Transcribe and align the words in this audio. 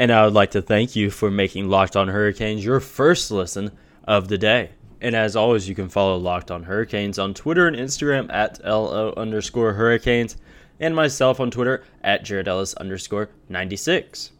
And 0.00 0.10
I 0.10 0.24
would 0.24 0.32
like 0.32 0.52
to 0.52 0.62
thank 0.62 0.96
you 0.96 1.10
for 1.10 1.30
making 1.30 1.68
Locked 1.68 1.94
On 1.94 2.08
Hurricanes 2.08 2.64
your 2.64 2.80
first 2.80 3.30
listen 3.30 3.70
of 4.04 4.28
the 4.28 4.38
day. 4.38 4.70
And 5.02 5.14
as 5.14 5.36
always, 5.36 5.68
you 5.68 5.74
can 5.74 5.90
follow 5.90 6.16
Locked 6.16 6.50
On 6.50 6.62
Hurricanes 6.62 7.18
on 7.18 7.34
Twitter 7.34 7.68
and 7.68 7.76
Instagram 7.76 8.32
at 8.32 8.64
LO 8.64 9.12
underscore 9.14 9.74
Hurricanes, 9.74 10.38
and 10.80 10.96
myself 10.96 11.38
on 11.38 11.50
Twitter 11.50 11.84
at 12.02 12.24
Jared 12.24 12.48
Ellis 12.48 12.72
underscore 12.76 13.28
96. 13.50 14.32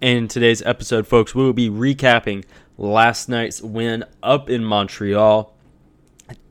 In 0.00 0.28
today's 0.28 0.62
episode, 0.62 1.08
folks, 1.08 1.34
we 1.34 1.42
will 1.42 1.52
be 1.52 1.68
recapping 1.68 2.44
last 2.76 3.28
night's 3.28 3.60
win 3.60 4.04
up 4.22 4.48
in 4.48 4.64
Montreal 4.64 5.56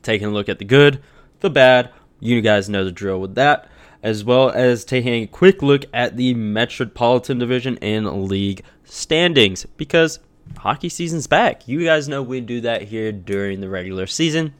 taking 0.03 0.27
a 0.27 0.31
look 0.31 0.49
at 0.49 0.59
the 0.59 0.65
good, 0.65 1.01
the 1.39 1.49
bad. 1.49 1.91
You 2.19 2.41
guys 2.41 2.67
know 2.67 2.83
the 2.83 2.91
drill 2.91 3.21
with 3.21 3.35
that, 3.35 3.69
as 4.03 4.23
well 4.23 4.49
as 4.49 4.85
taking 4.85 5.13
a 5.13 5.27
quick 5.27 5.61
look 5.61 5.85
at 5.93 6.17
the 6.17 6.33
Metropolitan 6.33 7.39
Division 7.39 7.77
and 7.81 8.27
league 8.29 8.63
standings 8.83 9.65
because 9.77 10.19
hockey 10.57 10.89
season's 10.89 11.27
back. 11.27 11.67
You 11.67 11.83
guys 11.83 12.07
know 12.07 12.21
we 12.21 12.41
do 12.41 12.61
that 12.61 12.83
here 12.83 13.11
during 13.11 13.61
the 13.61 13.69
regular 13.69 14.07
season. 14.07 14.53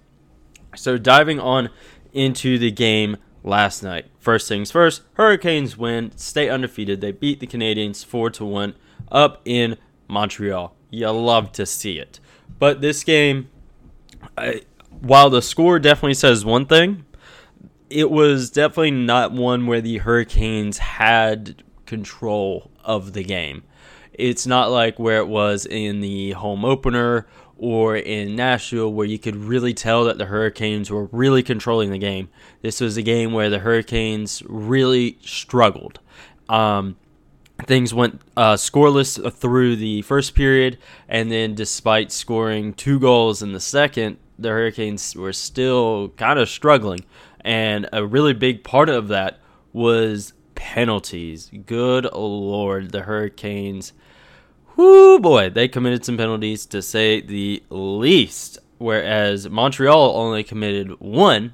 So, 0.75 0.97
diving 0.97 1.39
on 1.39 1.69
into 2.13 2.57
the 2.57 2.71
game 2.71 3.17
last 3.43 3.81
night. 3.81 4.05
First 4.19 4.47
things 4.47 4.71
first, 4.71 5.01
Hurricanes 5.13 5.77
win, 5.77 6.11
stay 6.15 6.49
undefeated. 6.49 7.01
They 7.01 7.11
beat 7.11 7.39
the 7.39 7.47
Canadiens 7.47 8.05
4 8.05 8.29
to 8.31 8.45
1 8.45 8.75
up 9.11 9.41
in 9.45 9.77
Montreal. 10.07 10.75
You 10.89 11.09
love 11.09 11.51
to 11.53 11.65
see 11.65 11.97
it. 11.97 12.19
But 12.59 12.81
this 12.81 13.03
game, 13.03 13.49
I, 14.37 14.61
while 14.99 15.29
the 15.29 15.41
score 15.41 15.79
definitely 15.79 16.15
says 16.15 16.45
one 16.45 16.65
thing, 16.65 17.05
it 17.89 18.09
was 18.09 18.49
definitely 18.49 18.91
not 18.91 19.31
one 19.31 19.67
where 19.67 19.81
the 19.81 19.99
Hurricanes 19.99 20.77
had 20.77 21.63
control 21.85 22.71
of 22.83 23.13
the 23.13 23.23
game. 23.23 23.63
It's 24.13 24.47
not 24.47 24.71
like 24.71 24.97
where 24.97 25.19
it 25.19 25.27
was 25.27 25.65
in 25.65 26.01
the 26.01 26.31
home 26.31 26.65
opener 26.65 27.27
or 27.57 27.95
in 27.95 28.35
Nashville 28.35 28.91
where 28.91 29.05
you 29.05 29.19
could 29.19 29.35
really 29.35 29.73
tell 29.73 30.03
that 30.05 30.17
the 30.17 30.25
Hurricanes 30.25 30.91
were 30.91 31.05
really 31.05 31.43
controlling 31.43 31.91
the 31.91 31.97
game. 31.97 32.29
This 32.61 32.81
was 32.81 32.97
a 32.97 33.01
game 33.01 33.33
where 33.33 33.49
the 33.49 33.59
Hurricanes 33.59 34.43
really 34.47 35.17
struggled. 35.21 35.99
Um, 36.49 36.97
things 37.65 37.93
went 37.93 38.21
uh, 38.35 38.53
scoreless 38.53 39.33
through 39.33 39.75
the 39.75 40.01
first 40.03 40.35
period, 40.35 40.77
and 41.09 41.31
then 41.31 41.55
despite 41.55 42.11
scoring 42.11 42.73
two 42.73 42.99
goals 42.99 43.41
in 43.41 43.53
the 43.53 43.59
second, 43.59 44.17
the 44.37 44.49
Hurricanes 44.49 45.15
were 45.15 45.33
still 45.33 46.09
kind 46.09 46.37
of 46.37 46.49
struggling. 46.49 46.99
And 47.41 47.87
a 47.93 48.05
really 48.05 48.33
big 48.33 48.63
part 48.63 48.89
of 48.89 49.07
that 49.09 49.39
was 49.73 50.33
penalties. 50.55 51.51
Good 51.65 52.05
lord, 52.13 52.91
the 52.91 53.01
Hurricanes. 53.01 53.93
Whoo 54.75 55.19
boy, 55.19 55.49
they 55.49 55.67
committed 55.67 56.05
some 56.05 56.17
penalties 56.17 56.65
to 56.67 56.81
say 56.81 57.21
the 57.21 57.63
least. 57.69 58.59
Whereas 58.77 59.49
Montreal 59.49 60.15
only 60.15 60.43
committed 60.43 60.99
one. 60.99 61.53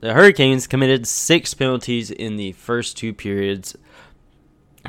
The 0.00 0.14
Hurricanes 0.14 0.66
committed 0.66 1.06
six 1.06 1.54
penalties 1.54 2.10
in 2.10 2.36
the 2.36 2.52
first 2.52 2.96
two 2.96 3.12
periods. 3.12 3.76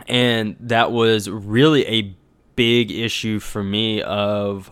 And 0.08 0.56
that 0.60 0.92
was 0.92 1.30
really 1.30 1.86
a 1.88 2.16
big 2.56 2.92
issue 2.92 3.40
for 3.40 3.64
me 3.64 4.02
of 4.02 4.72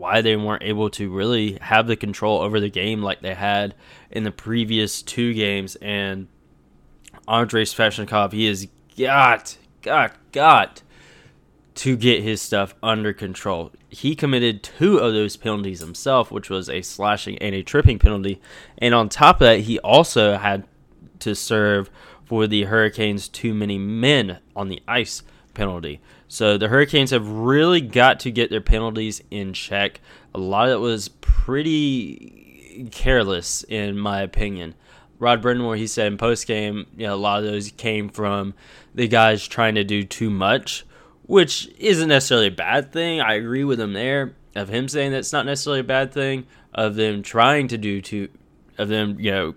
why 0.00 0.22
they 0.22 0.34
weren't 0.34 0.62
able 0.62 0.88
to 0.88 1.10
really 1.10 1.58
have 1.60 1.86
the 1.86 1.94
control 1.94 2.40
over 2.40 2.58
the 2.58 2.70
game 2.70 3.02
like 3.02 3.20
they 3.20 3.34
had 3.34 3.74
in 4.10 4.24
the 4.24 4.30
previous 4.30 5.02
two 5.02 5.34
games. 5.34 5.76
And 5.76 6.26
Andrei 7.28 7.64
Svechnikov, 7.64 8.32
he 8.32 8.46
has 8.46 8.66
got, 8.98 9.58
got, 9.82 10.16
got 10.32 10.82
to 11.74 11.96
get 11.98 12.22
his 12.22 12.40
stuff 12.40 12.74
under 12.82 13.12
control. 13.12 13.72
He 13.90 14.16
committed 14.16 14.62
two 14.62 14.96
of 14.96 15.12
those 15.12 15.36
penalties 15.36 15.80
himself, 15.80 16.30
which 16.30 16.48
was 16.48 16.70
a 16.70 16.80
slashing 16.80 17.36
and 17.38 17.54
a 17.54 17.62
tripping 17.62 17.98
penalty. 17.98 18.40
And 18.78 18.94
on 18.94 19.10
top 19.10 19.36
of 19.36 19.46
that, 19.46 19.60
he 19.60 19.78
also 19.80 20.38
had 20.38 20.64
to 21.18 21.34
serve 21.34 21.90
for 22.24 22.46
the 22.46 22.64
Hurricanes 22.64 23.28
too 23.28 23.52
many 23.52 23.76
men 23.76 24.38
on 24.56 24.68
the 24.68 24.80
ice 24.88 25.22
penalty. 25.54 26.00
So 26.28 26.58
the 26.58 26.68
Hurricanes 26.68 27.10
have 27.10 27.28
really 27.28 27.80
got 27.80 28.20
to 28.20 28.30
get 28.30 28.50
their 28.50 28.60
penalties 28.60 29.22
in 29.30 29.52
check. 29.52 30.00
A 30.34 30.38
lot 30.38 30.68
of 30.68 30.74
it 30.74 30.80
was 30.80 31.08
pretty 31.08 32.88
careless, 32.92 33.64
in 33.68 33.98
my 33.98 34.22
opinion. 34.22 34.74
Rod 35.18 35.42
Brind'Amour, 35.42 35.76
he 35.76 35.86
said 35.86 36.06
in 36.06 36.16
post 36.16 36.46
game, 36.46 36.86
you 36.96 37.06
know, 37.06 37.14
a 37.14 37.16
lot 37.16 37.40
of 37.40 37.44
those 37.44 37.70
came 37.72 38.08
from 38.08 38.54
the 38.94 39.08
guys 39.08 39.46
trying 39.46 39.74
to 39.74 39.84
do 39.84 40.04
too 40.04 40.30
much, 40.30 40.86
which 41.24 41.68
isn't 41.78 42.08
necessarily 42.08 42.46
a 42.46 42.52
bad 42.52 42.92
thing. 42.92 43.20
I 43.20 43.34
agree 43.34 43.64
with 43.64 43.78
him 43.78 43.92
there 43.92 44.34
of 44.54 44.68
him 44.68 44.88
saying 44.88 45.12
that's 45.12 45.32
not 45.32 45.46
necessarily 45.46 45.80
a 45.80 45.84
bad 45.84 46.12
thing. 46.12 46.46
Of 46.72 46.94
them 46.94 47.22
trying 47.22 47.68
to 47.68 47.78
do 47.78 48.00
too, 48.00 48.28
of 48.78 48.88
them, 48.88 49.18
you 49.18 49.30
know, 49.30 49.54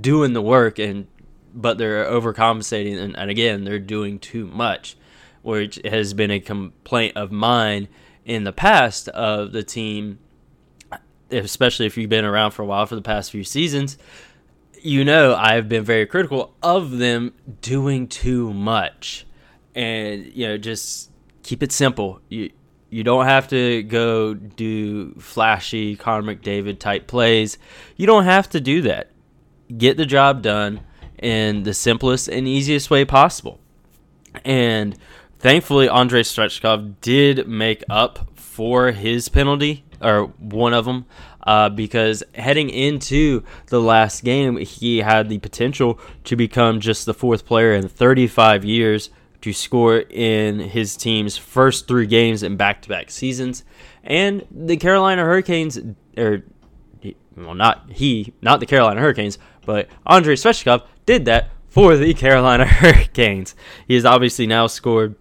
doing 0.00 0.32
the 0.32 0.42
work 0.42 0.78
and 0.78 1.06
but 1.54 1.78
they're 1.78 2.04
overcompensating 2.04 2.98
and, 2.98 3.16
and 3.16 3.30
again 3.30 3.64
they're 3.64 3.78
doing 3.78 4.18
too 4.18 4.46
much 4.46 4.96
which 5.42 5.80
has 5.84 6.14
been 6.14 6.30
a 6.30 6.40
complaint 6.40 7.16
of 7.16 7.30
mine 7.30 7.88
in 8.24 8.44
the 8.44 8.52
past 8.52 9.08
of 9.08 9.52
the 9.52 9.62
team, 9.62 10.18
especially 11.30 11.86
if 11.86 11.96
you've 11.96 12.10
been 12.10 12.24
around 12.24 12.52
for 12.52 12.62
a 12.62 12.66
while 12.66 12.86
for 12.86 12.94
the 12.94 13.02
past 13.02 13.30
few 13.30 13.44
seasons. 13.44 13.98
You 14.80 15.04
know, 15.04 15.34
I've 15.34 15.68
been 15.68 15.84
very 15.84 16.06
critical 16.06 16.54
of 16.62 16.98
them 16.98 17.34
doing 17.60 18.08
too 18.08 18.52
much. 18.52 19.26
And, 19.74 20.26
you 20.26 20.46
know, 20.46 20.58
just 20.58 21.10
keep 21.42 21.62
it 21.62 21.72
simple. 21.72 22.20
You, 22.28 22.50
you 22.90 23.04
don't 23.04 23.24
have 23.24 23.48
to 23.48 23.82
go 23.84 24.34
do 24.34 25.14
flashy 25.14 25.96
Connor 25.96 26.34
McDavid 26.34 26.78
type 26.78 27.06
plays. 27.06 27.58
You 27.96 28.06
don't 28.06 28.24
have 28.24 28.50
to 28.50 28.60
do 28.60 28.82
that. 28.82 29.10
Get 29.76 29.96
the 29.96 30.04
job 30.04 30.42
done 30.42 30.80
in 31.22 31.62
the 31.62 31.74
simplest 31.74 32.28
and 32.28 32.46
easiest 32.46 32.90
way 32.90 33.04
possible. 33.04 33.60
And 34.44 34.98
Thankfully, 35.42 35.88
Andrei 35.88 36.22
Svechnikov 36.22 37.00
did 37.00 37.48
make 37.48 37.82
up 37.90 38.38
for 38.38 38.92
his 38.92 39.28
penalty, 39.28 39.84
or 40.00 40.26
one 40.38 40.72
of 40.72 40.84
them, 40.84 41.04
uh, 41.44 41.68
because 41.68 42.22
heading 42.36 42.70
into 42.70 43.42
the 43.66 43.80
last 43.80 44.22
game, 44.22 44.56
he 44.58 44.98
had 44.98 45.28
the 45.28 45.38
potential 45.38 45.98
to 46.22 46.36
become 46.36 46.78
just 46.78 47.06
the 47.06 47.12
fourth 47.12 47.44
player 47.44 47.72
in 47.72 47.88
35 47.88 48.64
years 48.64 49.10
to 49.40 49.52
score 49.52 49.98
in 49.98 50.60
his 50.60 50.96
team's 50.96 51.36
first 51.36 51.88
three 51.88 52.06
games 52.06 52.44
in 52.44 52.56
back 52.56 52.80
to 52.82 52.88
back 52.88 53.10
seasons. 53.10 53.64
And 54.04 54.46
the 54.48 54.76
Carolina 54.76 55.24
Hurricanes, 55.24 55.76
or, 56.16 56.44
well, 57.36 57.56
not 57.56 57.90
he, 57.90 58.32
not 58.42 58.60
the 58.60 58.66
Carolina 58.66 59.00
Hurricanes, 59.00 59.38
but 59.66 59.88
Andrei 60.06 60.36
Svechnikov 60.36 60.84
did 61.06 61.24
that 61.26 61.50
for 61.68 61.96
the 61.96 62.14
Carolina 62.14 62.66
Hurricanes. 62.66 63.54
He 63.88 63.94
has 63.94 64.04
obviously 64.04 64.46
now 64.46 64.66
scored 64.66 65.16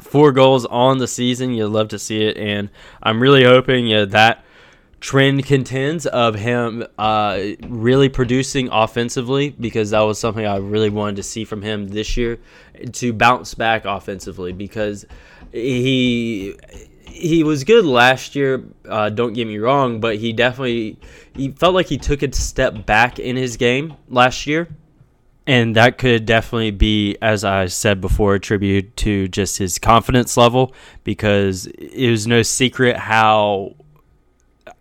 four 0.00 0.32
goals 0.32 0.64
on 0.66 0.98
the 0.98 1.08
season. 1.08 1.52
You'd 1.52 1.68
love 1.68 1.88
to 1.88 1.98
see 1.98 2.22
it, 2.22 2.36
and 2.36 2.70
I'm 3.02 3.20
really 3.20 3.44
hoping 3.44 3.88
that 4.10 4.44
trend 5.00 5.44
contends 5.44 6.06
of 6.06 6.34
him 6.34 6.82
uh, 6.96 7.38
really 7.68 8.08
producing 8.08 8.68
offensively 8.72 9.50
because 9.50 9.90
that 9.90 10.00
was 10.00 10.18
something 10.18 10.46
I 10.46 10.56
really 10.56 10.88
wanted 10.88 11.16
to 11.16 11.22
see 11.22 11.44
from 11.44 11.60
him 11.60 11.88
this 11.88 12.16
year 12.16 12.38
to 12.92 13.12
bounce 13.12 13.52
back 13.54 13.84
offensively 13.84 14.52
because 14.52 15.04
he 15.52 16.56
he 17.06 17.44
was 17.44 17.64
good 17.64 17.84
last 17.84 18.34
year. 18.34 18.64
Uh, 18.88 19.10
don't 19.10 19.34
get 19.34 19.46
me 19.46 19.58
wrong, 19.58 20.00
but 20.00 20.16
he 20.16 20.32
definitely 20.32 20.98
he 21.34 21.50
felt 21.50 21.74
like 21.74 21.86
he 21.86 21.98
took 21.98 22.22
a 22.22 22.32
step 22.32 22.86
back 22.86 23.18
in 23.18 23.36
his 23.36 23.56
game 23.56 23.94
last 24.08 24.46
year 24.46 24.68
and 25.46 25.76
that 25.76 25.98
could 25.98 26.24
definitely 26.24 26.70
be, 26.70 27.16
as 27.20 27.44
I 27.44 27.66
said 27.66 28.00
before, 28.00 28.34
a 28.34 28.40
tribute 28.40 28.96
to 28.98 29.28
just 29.28 29.58
his 29.58 29.78
confidence 29.78 30.36
level 30.36 30.74
because 31.04 31.66
it 31.66 32.10
was 32.10 32.26
no 32.26 32.42
secret 32.42 32.96
how 32.96 33.74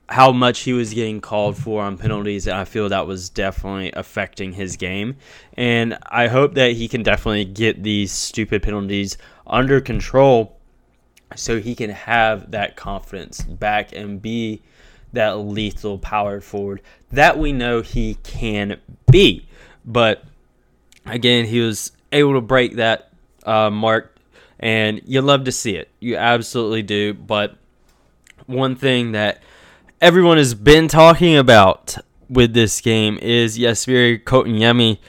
how 0.10 0.32
much 0.32 0.60
he 0.60 0.74
was 0.74 0.94
getting 0.94 1.20
called 1.20 1.58
for 1.58 1.82
on 1.82 1.98
penalties, 1.98 2.46
and 2.46 2.56
I 2.56 2.66
feel 2.66 2.88
that 2.90 3.08
was 3.08 3.30
definitely 3.30 3.92
affecting 3.94 4.54
his 4.54 4.78
game. 4.78 5.16
And 5.58 5.98
I 6.06 6.28
hope 6.28 6.54
that 6.54 6.74
he 6.74 6.88
can 6.88 7.04
definitely 7.04 7.46
get 7.46 7.82
these 7.82 8.12
stupid 8.12 8.62
penalties 8.62 9.18
under 9.48 9.82
control 9.82 10.60
so 11.36 11.60
he 11.60 11.74
can 11.74 11.90
have 11.90 12.52
that 12.52 12.76
confidence 12.76 13.42
back 13.42 13.92
and 13.92 14.22
be 14.22 14.62
that 15.14 15.40
lethal 15.40 15.98
power 15.98 16.42
forward 16.42 16.82
that 17.12 17.38
we 17.38 17.52
know 17.52 17.82
he 17.82 18.16
can 18.24 18.80
be. 19.10 19.48
But 19.86 20.24
again, 21.06 21.46
he 21.46 21.60
was 21.60 21.92
able 22.12 22.34
to 22.34 22.42
break 22.42 22.76
that 22.76 23.12
uh, 23.46 23.70
mark, 23.70 24.18
and 24.60 25.02
you 25.06 25.22
love 25.22 25.44
to 25.46 25.52
see 25.52 25.76
it. 25.76 25.90
You 26.00 26.16
absolutely 26.16 26.82
do. 26.82 27.14
But 27.14 27.56
one 28.46 28.76
thing 28.76 29.14
that 29.14 29.42
everyone 30.02 30.38
has 30.38 30.54
been 30.54 30.88
talking 30.88 31.38
about 31.38 31.98
with 32.30 32.54
this 32.54 32.82
game 32.82 33.18
is 33.22 33.58
Jesperi 33.58 34.24
Kotkaniemi. 34.24 35.00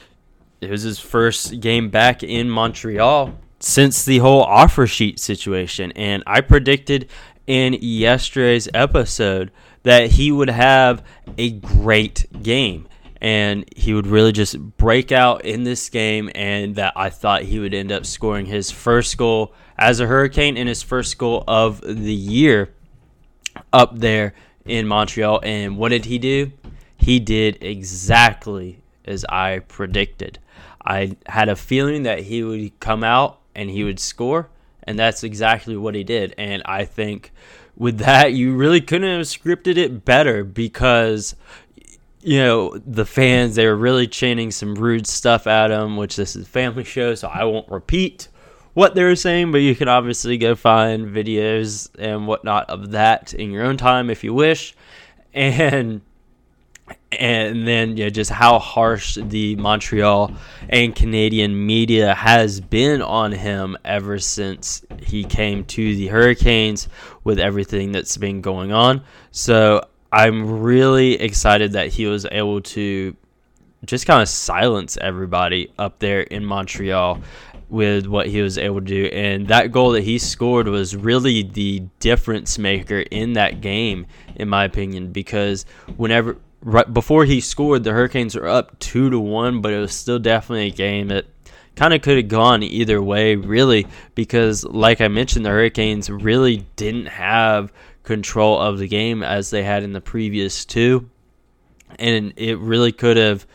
It 0.61 0.71
was 0.71 0.83
his 0.83 0.99
first 0.99 1.59
game 1.59 1.89
back 1.89 2.23
in 2.23 2.49
Montreal 2.49 3.35
since 3.59 4.05
the 4.05 4.19
whole 4.19 4.43
offer 4.43 4.87
sheet 4.87 5.19
situation. 5.19 5.91
And 5.93 6.23
I 6.25 6.41
predicted 6.41 7.09
in 7.47 7.77
yesterday's 7.81 8.67
episode 8.73 9.51
that 9.83 10.11
he 10.11 10.31
would 10.31 10.49
have 10.49 11.03
a 11.37 11.51
great 11.51 12.25
game 12.41 12.87
and 13.21 13.65
he 13.75 13.93
would 13.93 14.07
really 14.07 14.31
just 14.31 14.59
break 14.77 15.11
out 15.11 15.45
in 15.45 15.63
this 15.63 15.89
game 15.89 16.29
and 16.35 16.75
that 16.75 16.93
I 16.95 17.09
thought 17.09 17.43
he 17.43 17.59
would 17.59 17.73
end 17.73 17.91
up 17.91 18.05
scoring 18.05 18.45
his 18.45 18.71
first 18.71 19.17
goal 19.17 19.53
as 19.77 19.99
a 19.99 20.07
Hurricane 20.07 20.57
and 20.57 20.67
his 20.67 20.83
first 20.83 21.17
goal 21.17 21.43
of 21.47 21.81
the 21.81 22.13
year 22.13 22.73
up 23.71 23.97
there 23.97 24.33
in 24.65 24.87
Montreal 24.87 25.39
and 25.43 25.77
what 25.77 25.89
did 25.89 26.05
he 26.05 26.17
do? 26.17 26.51
He 26.97 27.19
did 27.19 27.57
exactly 27.61 28.81
as 29.05 29.25
I 29.25 29.59
predicted. 29.59 30.39
I 30.83 31.15
had 31.25 31.49
a 31.49 31.55
feeling 31.55 32.03
that 32.03 32.19
he 32.19 32.43
would 32.43 32.79
come 32.79 33.03
out 33.03 33.39
and 33.55 33.69
he 33.69 33.83
would 33.83 33.99
score 33.99 34.49
and 34.83 34.99
that's 34.99 35.23
exactly 35.23 35.75
what 35.77 35.95
he 35.95 36.03
did 36.03 36.35
and 36.37 36.61
I 36.65 36.85
think 36.85 37.31
with 37.77 37.97
that, 37.99 38.33
you 38.33 38.55
really 38.55 38.81
couldn't 38.81 39.09
have 39.09 39.25
scripted 39.25 39.77
it 39.77 40.05
better 40.05 40.43
because 40.43 41.35
you 42.25 42.39
know 42.39 42.75
the 42.85 43.05
fans 43.05 43.53
they 43.55 43.67
were 43.67 43.75
really 43.75 44.07
chanting 44.07 44.49
some 44.49 44.73
rude 44.73 45.05
stuff 45.05 45.45
at 45.45 45.69
him, 45.69 45.95
which 45.95 46.15
this 46.15 46.35
is 46.35 46.47
a 46.47 46.49
family 46.49 46.83
show, 46.83 47.13
so 47.13 47.27
I 47.27 47.43
won't 47.43 47.69
repeat 47.69 48.29
what 48.73 48.95
they 48.95 49.03
were 49.03 49.15
saying, 49.15 49.51
but 49.51 49.59
you 49.59 49.75
can 49.75 49.87
obviously 49.87 50.37
go 50.39 50.55
find 50.55 51.07
videos 51.07 51.89
and 51.99 52.27
whatnot 52.27 52.69
of 52.69 52.91
that 52.91 53.35
in 53.35 53.51
your 53.51 53.63
own 53.63 53.77
time 53.77 54.09
if 54.09 54.23
you 54.23 54.33
wish. 54.33 54.75
And 55.37 55.99
and 57.11 57.67
then 57.67 57.97
yeah, 57.97 58.07
just 58.07 58.31
how 58.31 58.57
harsh 58.57 59.17
the 59.21 59.57
Montreal 59.57 60.31
and 60.69 60.95
Canadian 60.95 61.65
media 61.65 62.15
has 62.15 62.61
been 62.61 63.01
on 63.01 63.33
him 63.33 63.77
ever 63.83 64.17
since 64.17 64.85
he 65.01 65.25
came 65.25 65.65
to 65.65 65.95
the 65.95 66.07
Hurricanes 66.07 66.87
with 67.25 67.37
everything 67.37 67.91
that's 67.91 68.15
been 68.15 68.39
going 68.39 68.71
on. 68.71 69.01
So 69.31 69.81
I'm 70.15 70.61
really 70.61 71.15
excited 71.15 71.73
that 71.73 71.89
he 71.89 72.05
was 72.05 72.25
able 72.31 72.61
to 72.61 73.17
just 73.85 74.07
kind 74.07 74.21
of 74.21 74.29
silence 74.29 74.97
everybody 75.01 75.73
up 75.77 75.99
there 75.99 76.21
in 76.21 76.45
Montreal 76.45 77.19
with 77.67 78.07
what 78.07 78.27
he 78.27 78.41
was 78.41 78.57
able 78.57 78.79
to 78.79 78.85
do. 78.85 79.05
And 79.07 79.49
that 79.49 79.73
goal 79.73 79.91
that 79.91 80.05
he 80.05 80.17
scored 80.17 80.69
was 80.69 80.95
really 80.95 81.43
the 81.43 81.81
difference 81.99 82.57
maker 82.57 82.99
in 82.99 83.33
that 83.33 83.59
game, 83.59 84.07
in 84.37 84.47
my 84.47 84.63
opinion, 84.63 85.11
because 85.11 85.65
whenever 85.97 86.37
right 86.61 86.91
before 86.93 87.25
he 87.25 87.41
scored, 87.41 87.83
the 87.83 87.91
Hurricanes 87.91 88.35
were 88.35 88.47
up 88.47 88.79
two 88.79 89.09
to 89.09 89.19
one, 89.19 89.59
but 89.59 89.73
it 89.73 89.79
was 89.79 89.93
still 89.93 90.17
definitely 90.17 90.67
a 90.67 90.71
game 90.71 91.09
that 91.09 91.25
kind 91.75 91.93
of 91.93 92.01
could 92.01 92.15
have 92.15 92.29
gone 92.29 92.63
either 92.63 93.01
way, 93.01 93.35
really, 93.35 93.85
because 94.15 94.63
like 94.63 95.01
I 95.01 95.09
mentioned, 95.09 95.45
the 95.45 95.49
Hurricanes 95.49 96.09
really 96.09 96.65
didn't 96.77 97.07
have 97.07 97.73
control 98.05 98.59
of 98.59 98.77
the 98.77 98.87
game 98.87 99.23
as 99.23 99.49
they 99.49 99.63
had 99.63 99.83
in 99.83 99.91
the 99.91 100.01
previous 100.01 100.63
two, 100.63 101.09
and 101.99 102.33
it 102.37 102.57
really 102.59 102.91
could 102.91 103.17
have 103.17 103.45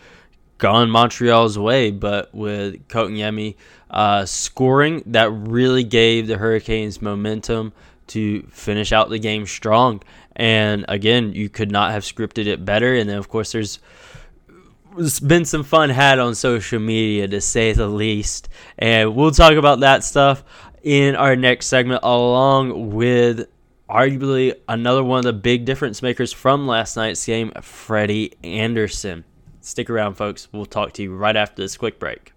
gone 0.58 0.90
Montreal's 0.90 1.58
way, 1.58 1.90
but 1.90 2.34
with 2.34 2.86
Kotkaniemi 2.88 3.56
uh, 3.90 4.26
scoring, 4.26 5.02
that 5.06 5.30
really 5.30 5.84
gave 5.84 6.26
the 6.26 6.36
Hurricanes 6.36 7.00
momentum 7.00 7.72
to 8.08 8.42
finish 8.50 8.92
out 8.92 9.08
the 9.08 9.18
game 9.18 9.46
strong. 9.46 10.02
And 10.36 10.84
again, 10.88 11.32
you 11.32 11.48
could 11.48 11.70
not 11.70 11.92
have 11.92 12.02
scripted 12.02 12.46
it 12.46 12.64
better. 12.64 12.94
And 12.94 13.08
then, 13.08 13.18
of 13.18 13.28
course, 13.28 13.52
there's 13.52 13.78
been 15.20 15.44
some 15.44 15.64
fun 15.64 15.90
had 15.90 16.18
on 16.18 16.34
social 16.34 16.80
media 16.80 17.28
to 17.28 17.40
say 17.40 17.72
the 17.72 17.88
least. 17.88 18.48
And 18.78 19.14
we'll 19.14 19.30
talk 19.30 19.54
about 19.54 19.80
that 19.80 20.04
stuff 20.04 20.44
in 20.82 21.14
our 21.16 21.36
next 21.36 21.66
segment, 21.66 22.00
along 22.02 22.90
with 22.90 23.48
arguably 23.90 24.54
another 24.68 25.02
one 25.02 25.18
of 25.18 25.24
the 25.24 25.32
big 25.32 25.64
difference 25.64 26.02
makers 26.02 26.32
from 26.32 26.66
last 26.66 26.96
night's 26.96 27.24
game, 27.24 27.52
Freddie 27.60 28.32
Andersen. 28.44 29.24
Stick 29.60 29.90
around, 29.90 30.14
folks. 30.14 30.48
We'll 30.52 30.66
talk 30.66 30.92
to 30.94 31.02
you 31.02 31.14
right 31.14 31.36
after 31.36 31.62
this 31.62 31.76
quick 31.76 31.98
break. 31.98 32.32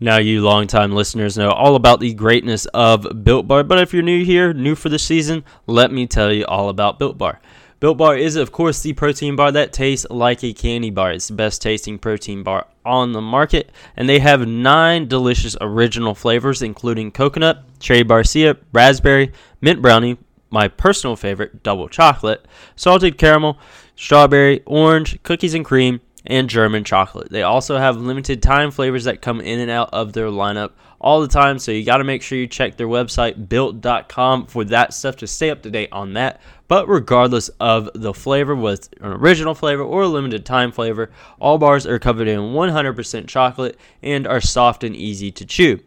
Now, 0.00 0.18
you 0.18 0.42
longtime 0.42 0.92
listeners 0.92 1.38
know 1.38 1.50
all 1.50 1.76
about 1.76 2.00
the 2.00 2.12
greatness 2.12 2.66
of 2.66 3.24
Built 3.24 3.46
Bar, 3.46 3.62
but 3.62 3.78
if 3.78 3.94
you're 3.94 4.02
new 4.02 4.24
here, 4.24 4.52
new 4.52 4.74
for 4.74 4.88
the 4.88 4.98
season, 4.98 5.44
let 5.68 5.92
me 5.92 6.08
tell 6.08 6.32
you 6.32 6.44
all 6.46 6.68
about 6.68 6.98
Built 6.98 7.16
Bar. 7.16 7.40
Built 7.78 7.98
Bar 7.98 8.16
is, 8.16 8.36
of 8.36 8.50
course, 8.52 8.80
the 8.80 8.92
protein 8.92 9.36
bar 9.36 9.52
that 9.52 9.72
tastes 9.72 10.06
like 10.10 10.42
a 10.42 10.52
candy 10.52 10.90
bar. 10.90 11.12
It's 11.12 11.28
the 11.28 11.34
best 11.34 11.62
tasting 11.62 11.98
protein 11.98 12.42
bar 12.42 12.66
on 12.84 13.12
the 13.12 13.20
market, 13.20 13.70
and 13.96 14.08
they 14.08 14.18
have 14.18 14.46
nine 14.46 15.06
delicious 15.06 15.56
original 15.60 16.14
flavors, 16.14 16.62
including 16.62 17.12
coconut, 17.12 17.64
cherry 17.78 18.04
barcia, 18.04 18.56
raspberry, 18.72 19.32
mint 19.60 19.82
brownie, 19.82 20.18
my 20.52 20.68
personal 20.68 21.16
favorite, 21.16 21.62
double 21.62 21.88
chocolate, 21.88 22.46
salted 22.76 23.18
caramel, 23.18 23.58
strawberry, 23.96 24.62
orange, 24.66 25.20
cookies 25.22 25.54
and 25.54 25.64
cream, 25.64 26.00
and 26.26 26.48
German 26.48 26.84
chocolate. 26.84 27.30
They 27.30 27.42
also 27.42 27.78
have 27.78 27.96
limited 27.96 28.42
time 28.42 28.70
flavors 28.70 29.04
that 29.04 29.22
come 29.22 29.40
in 29.40 29.58
and 29.58 29.70
out 29.70 29.90
of 29.92 30.12
their 30.12 30.28
lineup 30.28 30.72
all 31.00 31.20
the 31.20 31.28
time, 31.28 31.58
so 31.58 31.72
you 31.72 31.84
got 31.84 31.96
to 31.96 32.04
make 32.04 32.22
sure 32.22 32.38
you 32.38 32.46
check 32.46 32.76
their 32.76 32.86
website 32.86 33.48
built.com 33.48 34.46
for 34.46 34.64
that 34.64 34.94
stuff 34.94 35.16
to 35.16 35.26
stay 35.26 35.50
up 35.50 35.62
to 35.62 35.70
date 35.70 35.88
on 35.90 36.12
that. 36.12 36.40
But 36.68 36.88
regardless 36.88 37.48
of 37.58 37.90
the 37.94 38.14
flavor, 38.14 38.54
with 38.54 38.88
an 39.00 39.12
original 39.12 39.54
flavor 39.54 39.82
or 39.82 40.02
a 40.02 40.08
limited 40.08 40.46
time 40.46 40.70
flavor, 40.70 41.10
all 41.40 41.58
bars 41.58 41.86
are 41.86 41.98
covered 41.98 42.28
in 42.28 42.38
100% 42.38 43.26
chocolate 43.26 43.78
and 44.00 44.28
are 44.28 44.40
soft 44.40 44.84
and 44.84 44.94
easy 44.94 45.32
to 45.32 45.44
chew. 45.44 45.80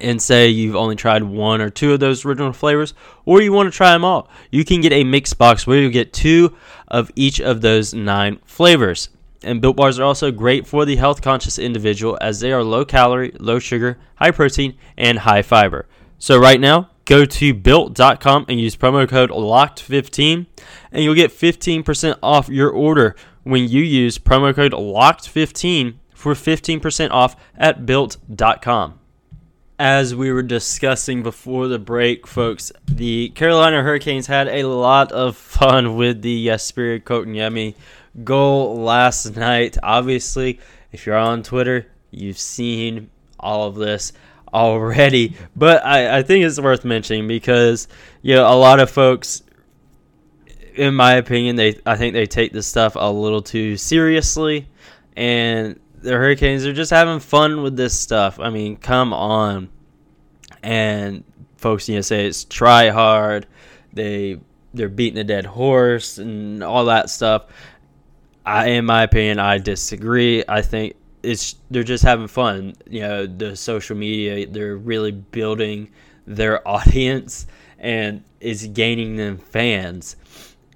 And 0.00 0.20
say 0.20 0.48
you've 0.48 0.76
only 0.76 0.96
tried 0.96 1.22
one 1.22 1.60
or 1.60 1.70
two 1.70 1.92
of 1.92 2.00
those 2.00 2.24
original 2.24 2.52
flavors, 2.52 2.94
or 3.24 3.40
you 3.40 3.52
want 3.52 3.72
to 3.72 3.76
try 3.76 3.92
them 3.92 4.04
all, 4.04 4.28
you 4.50 4.64
can 4.64 4.80
get 4.80 4.92
a 4.92 5.04
mix 5.04 5.32
box 5.32 5.66
where 5.66 5.80
you 5.80 5.90
get 5.90 6.12
two 6.12 6.56
of 6.88 7.10
each 7.14 7.40
of 7.40 7.60
those 7.60 7.94
nine 7.94 8.40
flavors. 8.44 9.08
And 9.42 9.60
Built 9.60 9.76
Bars 9.76 9.98
are 9.98 10.04
also 10.04 10.30
great 10.30 10.66
for 10.66 10.84
the 10.84 10.96
health 10.96 11.22
conscious 11.22 11.58
individual 11.58 12.18
as 12.20 12.40
they 12.40 12.52
are 12.52 12.62
low 12.62 12.84
calorie, 12.84 13.32
low 13.38 13.58
sugar, 13.58 13.98
high 14.16 14.30
protein, 14.30 14.76
and 14.96 15.18
high 15.18 15.42
fiber. 15.42 15.86
So 16.18 16.38
right 16.38 16.60
now, 16.60 16.90
go 17.04 17.24
to 17.24 17.54
built.com 17.54 18.46
and 18.48 18.58
use 18.58 18.76
promo 18.76 19.08
code 19.08 19.30
LOCKED15 19.30 20.46
and 20.90 21.04
you'll 21.04 21.14
get 21.14 21.30
15% 21.30 22.18
off 22.22 22.48
your 22.48 22.70
order 22.70 23.14
when 23.42 23.68
you 23.68 23.82
use 23.82 24.18
promo 24.18 24.54
code 24.54 24.72
LOCKED15 24.72 25.96
for 26.14 26.32
15% 26.32 27.10
off 27.10 27.36
at 27.56 27.84
built.com. 27.84 28.98
As 29.78 30.14
we 30.14 30.30
were 30.30 30.42
discussing 30.42 31.24
before 31.24 31.66
the 31.66 31.80
break, 31.80 32.28
folks, 32.28 32.70
the 32.86 33.30
Carolina 33.30 33.82
Hurricanes 33.82 34.28
had 34.28 34.46
a 34.46 34.62
lot 34.62 35.10
of 35.10 35.36
fun 35.36 35.96
with 35.96 36.22
the 36.22 36.48
uh, 36.48 36.54
Jesperi 36.54 37.02
Kotkaniemi 37.02 37.74
goal 38.22 38.76
last 38.76 39.34
night. 39.34 39.76
Obviously, 39.82 40.60
if 40.92 41.06
you're 41.06 41.16
on 41.16 41.42
Twitter, 41.42 41.88
you've 42.12 42.38
seen 42.38 43.10
all 43.40 43.66
of 43.66 43.74
this 43.74 44.12
already. 44.52 45.34
But 45.56 45.84
I, 45.84 46.18
I 46.18 46.22
think 46.22 46.44
it's 46.44 46.60
worth 46.60 46.84
mentioning 46.84 47.26
because 47.26 47.88
you 48.22 48.36
know 48.36 48.46
a 48.46 48.54
lot 48.54 48.78
of 48.78 48.88
folks, 48.90 49.42
in 50.76 50.94
my 50.94 51.14
opinion, 51.14 51.56
they 51.56 51.80
I 51.84 51.96
think 51.96 52.14
they 52.14 52.26
take 52.26 52.52
this 52.52 52.68
stuff 52.68 52.94
a 52.94 53.10
little 53.10 53.42
too 53.42 53.76
seriously, 53.76 54.68
and 55.16 55.80
the 56.04 56.12
Hurricanes 56.12 56.66
are 56.66 56.72
just 56.72 56.90
having 56.90 57.18
fun 57.18 57.62
with 57.62 57.76
this 57.76 57.98
stuff. 57.98 58.38
I 58.38 58.50
mean, 58.50 58.76
come 58.76 59.12
on, 59.12 59.70
and 60.62 61.24
folks, 61.56 61.88
you 61.88 61.96
know, 61.96 62.02
say 62.02 62.26
it's 62.26 62.44
try 62.44 62.90
hard. 62.90 63.46
They 63.92 64.38
they're 64.74 64.88
beating 64.88 65.18
a 65.18 65.24
dead 65.24 65.46
horse 65.46 66.18
and 66.18 66.62
all 66.62 66.86
that 66.86 67.08
stuff. 67.08 67.46
I, 68.44 68.66
in 68.70 68.84
my 68.84 69.04
opinion, 69.04 69.38
I 69.38 69.58
disagree. 69.58 70.44
I 70.46 70.60
think 70.60 70.94
it's 71.22 71.56
they're 71.70 71.82
just 71.82 72.04
having 72.04 72.28
fun. 72.28 72.74
You 72.88 73.00
know, 73.00 73.26
the 73.26 73.56
social 73.56 73.96
media 73.96 74.46
they're 74.46 74.76
really 74.76 75.12
building 75.12 75.90
their 76.26 76.66
audience 76.68 77.46
and 77.78 78.22
is 78.40 78.66
gaining 78.68 79.16
them 79.16 79.38
fans. 79.38 80.16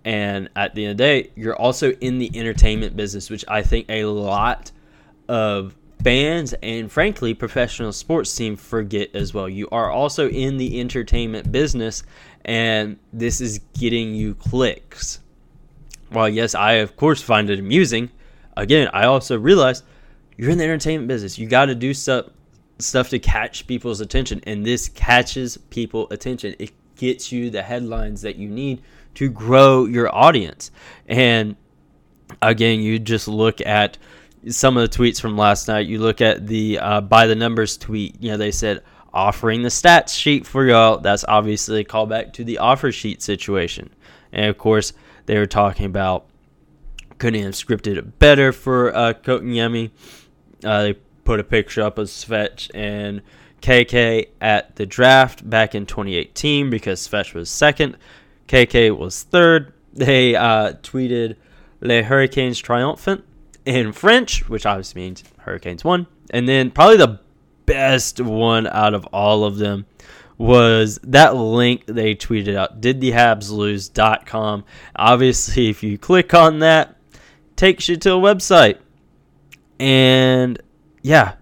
And 0.05 0.49
at 0.57 0.75
the 0.75 0.85
end 0.85 0.93
of 0.93 0.97
the 0.97 1.05
day, 1.05 1.31
you're 1.35 1.57
also 1.57 1.91
in 1.93 2.19
the 2.19 2.31
entertainment 2.35 2.97
business, 2.97 3.29
which 3.29 3.45
I 3.47 3.63
think 3.63 3.87
a 3.91 4.07
lot 4.07 4.73
of 5.29 5.75
fans 6.03 6.55
and 6.63 6.91
frankly 6.91 7.35
professional 7.35 7.93
sports 7.93 8.35
team 8.35 8.57
forget 8.57 9.15
as 9.15 9.35
well. 9.35 9.49
You 9.49 9.69
are 9.71 9.91
also 9.91 10.29
in 10.29 10.57
the 10.57 10.81
entertainment 10.81 11.51
business 11.51 12.03
and 12.45 12.99
this 13.13 13.41
is 13.41 13.61
getting 13.79 14.15
you 14.15 14.35
clicks. 14.35 15.21
While 16.11 16.29
yes, 16.29 16.55
I 16.55 16.75
of 16.75 16.97
course 16.97 17.21
find 17.21 17.51
it 17.51 17.59
amusing, 17.59 18.11
again, 18.57 18.89
I 18.93 19.07
also 19.07 19.39
realize 19.39 19.83
you're 20.37 20.51
in 20.51 20.59
the 20.59 20.65
entertainment 20.65 21.09
business. 21.09 21.39
You 21.39 21.49
got 21.49 21.67
to 21.67 21.75
do 21.75 21.93
stuff 21.93 22.27
stuff 22.81 23.09
to 23.09 23.19
catch 23.19 23.67
people's 23.67 24.01
attention 24.01 24.41
and 24.47 24.65
this 24.65 24.89
catches 24.89 25.57
people 25.57 26.07
attention. 26.11 26.55
It 26.61 26.71
gets 26.95 27.33
you 27.33 27.51
the 27.51 27.63
headlines 27.63 28.23
that 28.23 28.37
you 28.37 28.49
need 28.49 28.83
to 29.15 29.29
grow 29.29 29.85
your 29.85 30.15
audience. 30.15 30.71
And 31.09 31.57
again, 32.41 32.81
you 32.81 33.01
just 33.01 33.27
look 33.27 33.61
at 33.61 33.99
some 34.51 34.77
of 34.77 34.91
the 34.91 34.97
tweets 34.97 35.21
from 35.21 35.37
last 35.37 35.69
night. 35.69 35.87
You 35.87 35.99
look 35.99 36.21
at 36.21 36.47
the 36.47 36.79
uh, 36.79 37.01
by 37.01 37.27
the 37.27 37.35
numbers 37.35 37.77
tweet. 37.77 38.17
You 38.21 38.33
know, 38.33 38.37
they 38.37 38.51
said 38.51 38.83
offering 39.13 39.63
the 39.63 39.69
stats 39.69 40.11
sheet 40.11 40.47
for 40.47 40.67
y'all. 40.67 40.99
That's 40.99 41.25
obviously 41.27 41.81
a 41.81 41.85
callback 41.85 42.33
to 42.35 42.45
the 42.45 42.59
offer 42.59 42.93
sheet 42.93 43.23
situation. 43.23 43.91
And 44.33 44.47
of 44.47 44.59
course, 44.59 44.93
they 45.27 45.39
were 45.39 45.47
talking 45.47 45.87
about 45.87 46.27
couldn't 47.19 47.43
have 47.43 47.55
scripted 47.55 47.97
it 47.97 48.19
better 48.19 48.53
for 48.53 48.95
uh. 48.95 49.13
Uh, 50.65 50.83
they 50.83 50.93
put 51.25 51.41
a 51.41 51.45
picture 51.45 51.83
up 51.83 51.99
of 51.99 52.09
Svetch 52.09 52.71
and 52.75 53.23
KK 53.61 54.29
at 54.41 54.77
the 54.77 54.87
draft 54.87 55.49
back 55.49 55.75
in 55.75 55.87
2018 55.87 56.71
because 56.71 57.07
Svetch 57.07 57.35
was 57.35 57.51
second. 57.51 57.97
KK 58.47 58.97
was 58.97 59.23
third. 59.23 59.73
They 59.93 60.35
uh, 60.35 60.75
tweeted 60.83 61.37
Les 61.81 62.03
Hurricanes 62.03 62.59
triumphant 62.59 63.25
in 63.69 63.93
French, 63.93 64.49
which 64.49 64.67
obviously 64.67 65.03
means 65.03 65.25
Hurricanes 65.39 65.85
won. 65.85 66.07
And 66.31 66.49
then 66.49 66.71
probably 66.71 66.97
the 66.97 67.21
best 67.67 68.21
one 68.21 68.67
out 68.67 68.95
of 68.95 69.05
all 69.07 69.45
of 69.45 69.59
them 69.59 69.87
was 70.39 70.99
that 71.03 71.35
link 71.35 71.85
they 71.87 72.15
tweeted 72.15 72.55
out 72.55 72.81
did 72.81 73.01
the 73.01 73.11
habs 73.11 73.51
lose.com 73.51 74.65
obviously 74.95 75.69
if 75.69 75.83
you 75.83 75.99
click 75.99 76.33
on 76.33 76.61
that 76.61 76.97
takes 77.57 77.89
you 77.89 77.97
to 77.97 78.13
a 78.13 78.17
website. 78.17 78.79
And 79.81 80.63
yeah 81.03 81.35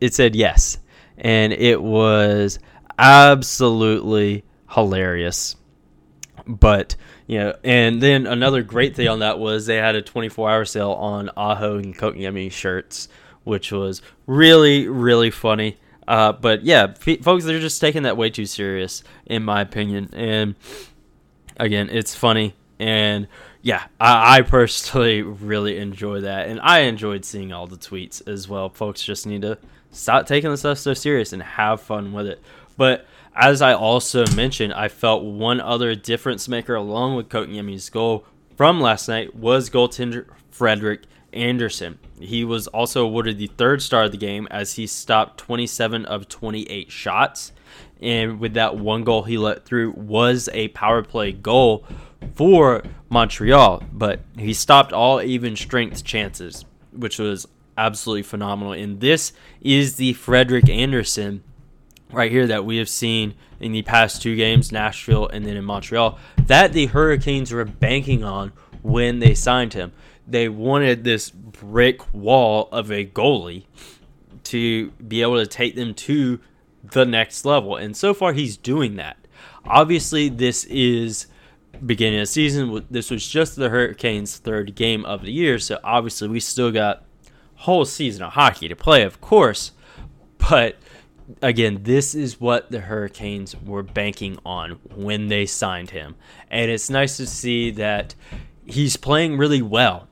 it 0.00 0.14
said 0.14 0.36
yes. 0.36 0.78
And 1.18 1.52
it 1.52 1.82
was 1.82 2.58
absolutely 2.98 4.44
hilarious. 4.70 5.56
But 6.46 6.96
you 7.26 7.38
know, 7.38 7.56
and 7.64 8.00
then 8.00 8.26
another 8.26 8.62
great 8.62 8.94
thing 8.94 9.08
on 9.08 9.18
that 9.20 9.38
was 9.38 9.66
they 9.66 9.76
had 9.76 9.96
a 9.96 10.02
24 10.02 10.50
hour 10.50 10.64
sale 10.64 10.92
on 10.92 11.30
Aho 11.36 11.76
and 11.76 11.96
Kotkaniemi 11.96 12.52
shirts, 12.52 13.08
which 13.44 13.72
was 13.72 14.02
really 14.26 14.88
really 14.88 15.30
funny. 15.30 15.78
Uh, 16.06 16.32
but 16.32 16.64
yeah, 16.64 16.94
f- 17.04 17.20
folks, 17.20 17.44
they're 17.44 17.58
just 17.58 17.80
taking 17.80 18.04
that 18.04 18.16
way 18.16 18.30
too 18.30 18.46
serious, 18.46 19.02
in 19.26 19.42
my 19.42 19.60
opinion. 19.60 20.10
And 20.12 20.54
again, 21.56 21.88
it's 21.90 22.14
funny, 22.14 22.54
and 22.78 23.26
yeah, 23.62 23.86
I, 23.98 24.38
I 24.38 24.42
personally 24.42 25.22
really 25.22 25.78
enjoy 25.78 26.20
that, 26.20 26.48
and 26.48 26.60
I 26.60 26.80
enjoyed 26.80 27.24
seeing 27.24 27.52
all 27.52 27.66
the 27.66 27.76
tweets 27.76 28.26
as 28.28 28.48
well. 28.48 28.68
Folks 28.68 29.02
just 29.02 29.26
need 29.26 29.42
to 29.42 29.58
stop 29.90 30.26
taking 30.26 30.50
the 30.50 30.56
stuff 30.56 30.78
so 30.78 30.94
serious 30.94 31.32
and 31.32 31.42
have 31.42 31.80
fun 31.80 32.12
with 32.12 32.28
it. 32.28 32.40
But 32.76 33.06
as 33.36 33.60
I 33.60 33.74
also 33.74 34.24
mentioned, 34.34 34.72
I 34.72 34.88
felt 34.88 35.22
one 35.22 35.60
other 35.60 35.94
difference 35.94 36.48
maker 36.48 36.74
along 36.74 37.16
with 37.16 37.28
Kotkaniemi's 37.28 37.90
goal 37.90 38.24
from 38.56 38.80
last 38.80 39.08
night 39.08 39.34
was 39.34 39.68
goaltender 39.68 40.26
Frederik 40.50 41.02
Andersen. 41.34 41.98
He 42.18 42.44
was 42.44 42.66
also 42.66 43.04
awarded 43.04 43.36
the 43.36 43.48
third 43.48 43.82
star 43.82 44.04
of 44.04 44.12
the 44.12 44.16
game 44.16 44.48
as 44.50 44.74
he 44.74 44.86
stopped 44.86 45.38
27 45.38 46.06
of 46.06 46.28
28 46.28 46.90
shots. 46.90 47.52
And 48.00 48.40
with 48.40 48.54
that 48.54 48.76
one 48.76 49.04
goal 49.04 49.24
he 49.24 49.36
let 49.36 49.66
through 49.66 49.92
was 49.92 50.48
a 50.54 50.68
power 50.68 51.02
play 51.02 51.32
goal 51.32 51.84
for 52.34 52.82
Montreal, 53.10 53.82
but 53.92 54.20
he 54.38 54.54
stopped 54.54 54.94
all 54.94 55.20
even 55.20 55.56
strength 55.56 56.04
chances, 56.04 56.64
which 56.92 57.18
was 57.18 57.46
absolutely 57.76 58.22
phenomenal. 58.22 58.72
And 58.72 59.00
this 59.00 59.34
is 59.60 59.96
the 59.96 60.14
Frederik 60.14 60.70
Andersen 60.70 61.42
right 62.12 62.30
here 62.30 62.46
that 62.46 62.64
we 62.64 62.76
have 62.78 62.88
seen 62.88 63.34
in 63.60 63.72
the 63.72 63.82
past 63.82 64.22
two 64.22 64.36
games, 64.36 64.70
Nashville 64.70 65.28
and 65.28 65.44
then 65.44 65.56
in 65.56 65.64
Montreal, 65.64 66.18
that 66.46 66.72
the 66.72 66.86
Hurricanes 66.86 67.52
were 67.52 67.64
banking 67.64 68.22
on 68.24 68.52
when 68.82 69.18
they 69.18 69.34
signed 69.34 69.72
him. 69.72 69.92
They 70.26 70.48
wanted 70.48 71.04
this 71.04 71.30
brick 71.30 72.12
wall 72.14 72.68
of 72.72 72.90
a 72.90 73.04
goalie 73.04 73.64
to 74.44 74.90
be 74.92 75.22
able 75.22 75.38
to 75.38 75.46
take 75.46 75.74
them 75.74 75.94
to 75.94 76.40
the 76.82 77.04
next 77.04 77.44
level. 77.44 77.76
And 77.76 77.96
so 77.96 78.14
far, 78.14 78.32
he's 78.32 78.56
doing 78.56 78.96
that. 78.96 79.16
Obviously, 79.64 80.28
this 80.28 80.64
is 80.64 81.26
beginning 81.84 82.20
of 82.20 82.28
season. 82.28 82.86
This 82.90 83.10
was 83.10 83.26
just 83.26 83.56
the 83.56 83.68
Hurricanes' 83.68 84.36
third 84.36 84.74
game 84.74 85.04
of 85.04 85.22
the 85.22 85.32
year. 85.32 85.58
So 85.58 85.78
obviously, 85.82 86.28
we 86.28 86.40
still 86.40 86.70
got 86.70 87.04
whole 87.56 87.84
season 87.84 88.22
of 88.22 88.34
hockey 88.34 88.68
to 88.68 88.76
play, 88.76 89.02
of 89.02 89.20
course. 89.20 89.72
But 90.38 90.76
again, 91.42 91.80
this 91.82 92.14
is 92.14 92.40
what 92.40 92.70
the 92.70 92.80
Hurricanes 92.80 93.56
were 93.56 93.82
banking 93.82 94.38
on 94.44 94.72
when 94.94 95.28
they 95.28 95.46
signed 95.46 95.90
him. 95.90 96.16
And 96.50 96.70
it's 96.70 96.90
nice 96.90 97.16
to 97.18 97.26
see 97.26 97.70
that 97.72 98.14
he's 98.64 98.96
playing 98.96 99.38
really 99.38 99.62
well, 99.62 100.08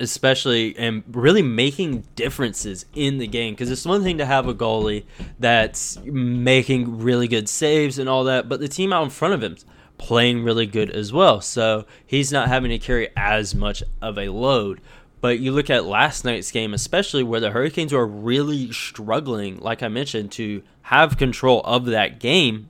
especially 0.00 0.76
and 0.78 1.02
really 1.10 1.42
making 1.42 2.04
differences 2.14 2.86
in 2.94 3.18
the 3.18 3.26
game. 3.26 3.54
Because 3.54 3.70
it's 3.70 3.84
one 3.84 4.02
thing 4.02 4.18
to 4.18 4.26
have 4.26 4.48
a 4.48 4.54
goalie 4.54 5.04
that's 5.38 5.98
making 6.04 6.98
really 6.98 7.28
good 7.28 7.48
saves 7.48 7.98
and 7.98 8.08
all 8.08 8.24
that, 8.24 8.48
but 8.48 8.60
the 8.60 8.68
team 8.68 8.92
out 8.92 9.04
in 9.04 9.10
front 9.10 9.34
of 9.34 9.42
him's 9.42 9.64
playing 9.96 10.42
really 10.42 10.66
good 10.66 10.90
as 10.90 11.12
well. 11.12 11.40
So 11.40 11.86
he's 12.04 12.32
not 12.32 12.48
having 12.48 12.70
to 12.70 12.78
carry 12.78 13.08
as 13.16 13.54
much 13.54 13.82
of 14.02 14.18
a 14.18 14.28
load. 14.28 14.80
But 15.24 15.40
you 15.40 15.52
look 15.52 15.70
at 15.70 15.86
last 15.86 16.26
night's 16.26 16.50
game, 16.50 16.74
especially 16.74 17.22
where 17.22 17.40
the 17.40 17.50
Hurricanes 17.50 17.94
were 17.94 18.06
really 18.06 18.70
struggling, 18.72 19.58
like 19.58 19.82
I 19.82 19.88
mentioned, 19.88 20.32
to 20.32 20.62
have 20.82 21.16
control 21.16 21.62
of 21.62 21.86
that 21.86 22.20
game. 22.20 22.68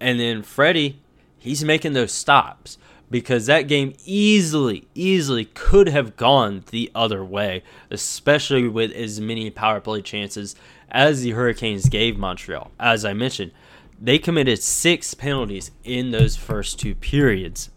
And 0.00 0.18
then 0.18 0.42
Freddie, 0.42 1.02
he's 1.36 1.62
making 1.62 1.92
those 1.92 2.10
stops 2.10 2.78
because 3.10 3.44
that 3.44 3.68
game 3.68 3.92
easily, 4.06 4.88
easily 4.94 5.44
could 5.44 5.86
have 5.90 6.16
gone 6.16 6.64
the 6.70 6.90
other 6.94 7.22
way, 7.22 7.62
especially 7.90 8.68
with 8.68 8.90
as 8.92 9.20
many 9.20 9.50
power 9.50 9.78
play 9.78 10.00
chances 10.00 10.56
as 10.90 11.20
the 11.20 11.32
Hurricanes 11.32 11.90
gave 11.90 12.16
Montreal. 12.16 12.70
As 12.80 13.04
I 13.04 13.12
mentioned, 13.12 13.52
they 14.00 14.18
committed 14.18 14.62
six 14.62 15.12
penalties 15.12 15.72
in 15.84 16.10
those 16.10 16.36
first 16.36 16.80
two 16.80 16.94
periods. 16.94 17.68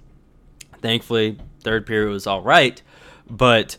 Thankfully, 0.82 1.38
third 1.60 1.86
period 1.86 2.12
was 2.12 2.26
all 2.26 2.44
right, 2.44 2.82
but 3.30 3.76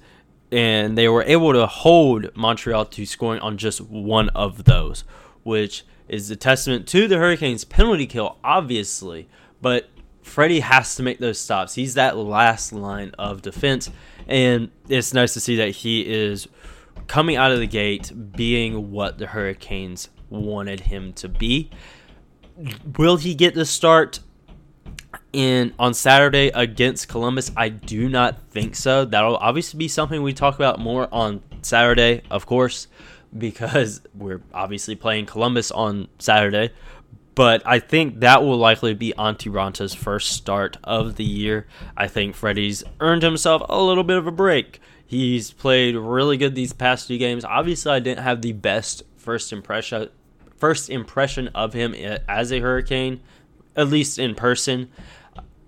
and 0.53 0.97
they 0.97 1.09
were 1.09 1.23
able 1.25 1.53
to 1.53 1.67
hold 1.67 2.35
Montreal 2.37 2.87
to 2.87 3.07
scoring 3.07 3.41
on 3.41 3.57
just 3.59 3.81
one 3.81 4.29
of 4.31 4.65
those, 4.65 5.05
which 5.43 5.85
is 6.09 6.31
a 6.31 6.37
testament 6.37 6.87
to 6.88 7.09
the 7.09 7.19
Hurricanes' 7.19 7.65
penalty 7.65 8.07
kill, 8.07 8.38
obviously. 8.45 9.29
But 9.61 9.88
Freddie 10.23 10.61
has 10.61 10.95
to 10.97 11.03
make 11.03 11.19
those 11.19 11.38
stops. 11.38 11.75
He's 11.75 11.95
that 11.95 12.17
last 12.17 12.73
line 12.73 13.12
of 13.19 13.43
defense, 13.43 13.91
and 14.26 14.71
it's 14.88 15.15
nice 15.15 15.35
to 15.35 15.41
see 15.41 15.57
that 15.57 15.71
he 15.71 16.07
is 16.07 16.49
coming 17.07 17.37
out 17.37 17.53
of 17.53 17.59
the 17.59 17.67
gate 17.67 18.12
being 18.33 18.91
what 18.91 19.19
the 19.19 19.26
Hurricanes 19.29 20.09
wanted 20.29 20.81
him 20.81 21.12
to 21.15 21.29
be. 21.29 21.71
Will 22.97 23.17
he 23.17 23.35
get 23.35 23.55
the 23.55 23.67
start? 23.67 24.21
In 25.37 25.75
on 25.78 25.93
Saturday 25.93 26.49
against 26.49 27.09
Columbus? 27.09 27.52
I 27.57 27.69
do 27.69 28.09
not 28.09 28.40
think 28.50 28.75
so. 28.75 29.05
That'll 29.05 29.37
obviously 29.37 29.76
be 29.76 29.87
something 29.87 30.23
we 30.23 30.33
talk 30.33 30.55
about 30.55 30.81
more 30.81 31.09
on 31.12 31.43
Saturday, 31.61 32.23
of 32.31 32.47
course, 32.47 32.88
because 33.37 34.00
we're 34.14 34.40
obviously 34.55 34.97
playing 34.97 35.26
Columbus 35.26 35.71
on 35.71 36.09
Saturday. 36.19 36.73
But 37.35 37.62
I 37.66 37.81
think 37.81 38.21
that 38.21 38.43
will 38.43 38.57
likely 38.57 38.95
be 38.95 39.12
Antti 39.19 39.52
Raanta's 39.52 39.95
first 39.95 40.31
start 40.31 40.78
of 40.83 41.16
the 41.16 41.25
year. 41.25 41.66
I 41.95 42.09
think 42.09 42.35
Freddie's 42.35 42.83
earned 43.00 43.23
himself 43.23 43.62
a 43.69 43.83
little 43.83 44.05
bit 44.05 44.16
of 44.16 44.26
a 44.26 44.33
break. 44.33 44.81
He's 45.07 45.50
played 45.52 45.97
really 45.97 46.38
good 46.38 46.55
these 46.55 46.73
past 46.73 47.09
two 47.09 47.19
games. 47.19 47.45
Obviously, 47.45 47.93
I 47.93 48.00
didn't 48.00 48.25
have 48.25 48.40
the 48.40 48.52
best 48.52 49.02
first 49.19 49.52
impression 49.52 50.09
first 50.57 50.88
impression 50.88 51.49
of 51.49 51.75
him 51.75 51.95
as 52.26 52.50
a 52.50 52.61
Hurricane, 52.61 53.21
at 53.76 53.88
least 53.88 54.19
in 54.19 54.35
person 54.35 54.88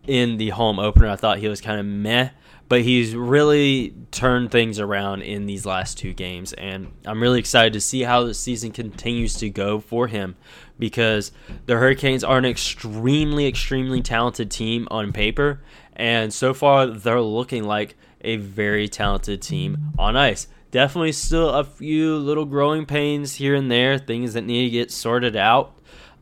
in 0.08 0.38
the 0.38 0.48
home 0.48 0.78
opener. 0.78 1.08
I 1.08 1.16
thought 1.16 1.38
he 1.38 1.48
was 1.48 1.60
kind 1.60 1.78
of 1.78 1.86
meh, 1.86 2.30
but 2.68 2.80
he's 2.80 3.14
really 3.14 3.94
turned 4.10 4.50
things 4.50 4.80
around 4.80 5.22
in 5.22 5.46
these 5.46 5.64
last 5.64 5.98
two 5.98 6.12
games, 6.12 6.52
and 6.54 6.90
I'm 7.06 7.22
really 7.22 7.38
excited 7.38 7.74
to 7.74 7.80
see 7.80 8.02
how 8.02 8.24
the 8.24 8.34
season 8.34 8.72
continues 8.72 9.34
to 9.36 9.50
go 9.50 9.78
for 9.78 10.08
him 10.08 10.36
because 10.78 11.30
the 11.66 11.76
Hurricanes 11.76 12.24
are 12.24 12.38
an 12.38 12.44
extremely, 12.44 13.46
extremely 13.46 14.00
talented 14.00 14.50
team 14.50 14.88
on 14.90 15.12
paper, 15.12 15.60
and 15.94 16.32
so 16.32 16.54
far 16.54 16.86
they're 16.86 17.20
looking 17.20 17.64
like 17.64 17.96
a 18.22 18.36
very 18.36 18.88
talented 18.88 19.42
team 19.42 19.92
on 19.98 20.16
ice. 20.16 20.48
Definitely 20.70 21.12
still 21.12 21.50
a 21.50 21.64
few 21.64 22.16
little 22.16 22.44
growing 22.44 22.86
pains 22.86 23.34
here 23.34 23.54
and 23.54 23.70
there, 23.70 23.98
things 23.98 24.34
that 24.34 24.44
need 24.44 24.64
to 24.64 24.70
get 24.70 24.90
sorted 24.90 25.36
out. 25.36 25.74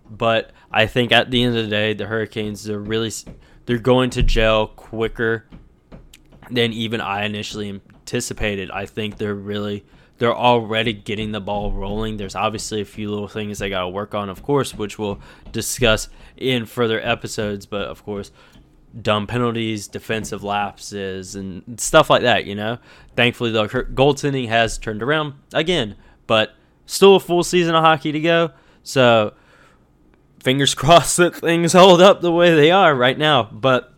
But 0.08 0.52
I 0.70 0.86
think 0.86 1.10
at 1.10 1.30
the 1.30 1.42
end 1.42 1.56
of 1.56 1.64
the 1.64 1.70
day, 1.70 1.94
the 1.94 2.06
Hurricanes 2.06 2.64
they're 2.64 2.78
really 2.78 3.10
they're 3.66 3.78
going 3.78 4.11
to 4.11 4.23
jail 4.23 4.68
quicker 4.68 5.46
than 6.50 6.73
even 6.73 7.00
I 7.00 7.25
initially 7.25 7.68
anticipated. 7.68 8.70
I 8.70 8.87
think 8.87 9.18
they're 9.18 9.35
really 9.35 9.85
they're 10.18 10.35
already 10.35 10.92
getting 10.92 11.32
the 11.32 11.40
ball 11.40 11.73
rolling. 11.73 12.16
There's 12.16 12.35
obviously 12.35 12.80
a 12.80 12.87
few 12.87 13.11
little 13.11 13.28
things 13.28 13.58
they 13.58 13.68
got 13.68 13.82
to 13.82 13.88
work 13.88 14.14
on, 14.14 14.30
of 14.30 14.42
course, 14.42 14.73
which 14.73 14.99
we'll 14.99 15.20
discuss 15.52 16.08
in 16.37 16.64
further 16.64 17.00
episodes. 17.00 17.66
But 17.66 17.88
of 17.88 18.02
course, 18.04 18.30
dumb 19.00 19.26
penalties, 19.26 19.88
defensive 19.88 20.42
lapses, 20.42 21.35
and 21.37 21.78
stuff 21.78 22.08
like 22.08 22.23
that. 22.23 22.46
You 22.46 22.54
know, 22.54 22.78
thankfully 23.14 23.50
the 23.50 23.66
goaltending 23.66 24.49
has 24.49 24.78
turned 24.78 25.02
around 25.02 25.35
again, 25.52 25.96
but 26.26 26.54
still 26.87 27.16
a 27.16 27.20
full 27.20 27.44
season 27.44 27.75
of 27.75 27.85
hockey 27.85 28.12
to 28.12 28.20
go. 28.20 28.52
So 28.82 29.35
fingers 30.46 30.74
crossed 30.76 31.16
that 31.16 31.34
things 31.34 31.72
hold 31.72 32.00
up 32.00 32.20
the 32.20 32.30
way 32.30 32.54
they 32.54 32.70
are 32.70 32.94
right 32.94 33.18
now. 33.18 33.42
But 33.42 33.92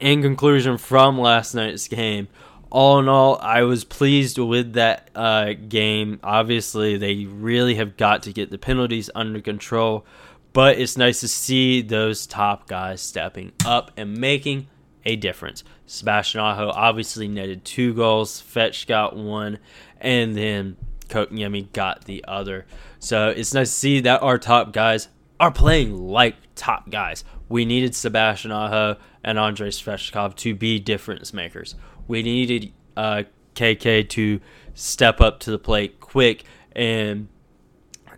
in 0.00 0.22
conclusion 0.22 0.78
from 0.78 1.18
last 1.18 1.52
night's 1.52 1.88
game, 1.88 2.28
all 2.70 3.00
in 3.00 3.08
all, 3.08 3.38
I 3.40 3.62
was 3.62 3.82
pleased 3.82 4.38
with 4.38 4.74
that 4.74 5.10
uh, 5.16 5.54
game. 5.54 6.20
Obviously, 6.22 6.96
they 6.96 7.24
really 7.24 7.74
have 7.74 7.96
got 7.96 8.22
to 8.22 8.32
get 8.32 8.50
the 8.50 8.58
penalties 8.58 9.10
under 9.16 9.40
control, 9.40 10.06
but 10.52 10.78
it's 10.78 10.96
nice 10.96 11.18
to 11.20 11.28
see 11.28 11.82
those 11.82 12.24
top 12.28 12.68
guys 12.68 13.00
stepping 13.00 13.50
up 13.66 13.90
and 13.96 14.16
making 14.16 14.68
a 15.04 15.16
difference. 15.16 15.64
Sebastian 15.86 16.40
Aho 16.40 16.70
obviously 16.70 17.26
netted 17.26 17.64
two 17.64 17.94
goals, 17.94 18.42
Svetch 18.42 18.86
got 18.86 19.16
one, 19.16 19.58
and 20.00 20.36
then 20.36 20.76
Kotkaniemi 21.08 21.72
got 21.72 22.04
the 22.04 22.24
other. 22.28 22.64
So 23.00 23.30
it's 23.30 23.52
nice 23.52 23.70
to 23.70 23.76
see 23.76 24.00
that 24.02 24.22
our 24.22 24.38
top 24.38 24.72
guys 24.72 25.08
are 25.44 25.52
playing 25.52 25.96
like 26.08 26.36
top 26.54 26.90
guys. 26.90 27.24
We 27.48 27.64
needed 27.64 27.94
Sebastian 27.94 28.52
Aho 28.52 28.96
and 29.22 29.38
Andrei 29.38 29.68
Svechnikov 29.68 30.34
to 30.36 30.54
be 30.54 30.78
difference 30.78 31.32
makers 31.32 31.74
we 32.06 32.22
needed 32.22 32.72
uh, 32.96 33.22
KK 33.54 34.08
to 34.10 34.40
step 34.74 35.20
up 35.20 35.40
to 35.40 35.50
the 35.50 35.58
plate 35.58 36.00
quick 36.00 36.44
and 36.72 37.28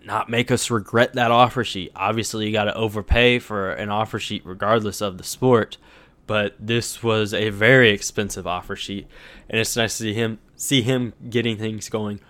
not 0.05 0.29
make 0.29 0.51
us 0.51 0.71
regret 0.71 1.15
that 1.15 1.31
offer 1.31 1.65
sheet. 1.65 1.93
Obviously, 1.97 2.47
you 2.47 2.53
got 2.53 2.65
to 2.65 2.75
overpay 2.75 3.39
for 3.39 3.73
an 3.73 3.91
offer 3.91 4.19
sheet 4.19 4.43
regardless 4.45 5.01
of 5.01 5.19
the 5.19 5.25
sport, 5.25 5.79
but 6.27 6.55
this 6.59 7.03
was 7.03 7.35
a 7.35 7.51
very 7.51 7.91
expensive 7.91 8.47
offer 8.47 8.77
sheet, 8.77 9.07
and 9.49 9.61
it's 9.61 9.77
nice 9.77 9.99
to 9.99 10.05
see 10.05 10.15
him 10.15 10.39
see 10.55 10.83
him 10.83 11.13
getting 11.29 11.57
things 11.57 11.89
going 11.89 12.21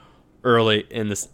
early 0.42 0.86
in 0.90 1.08
this 1.08 1.28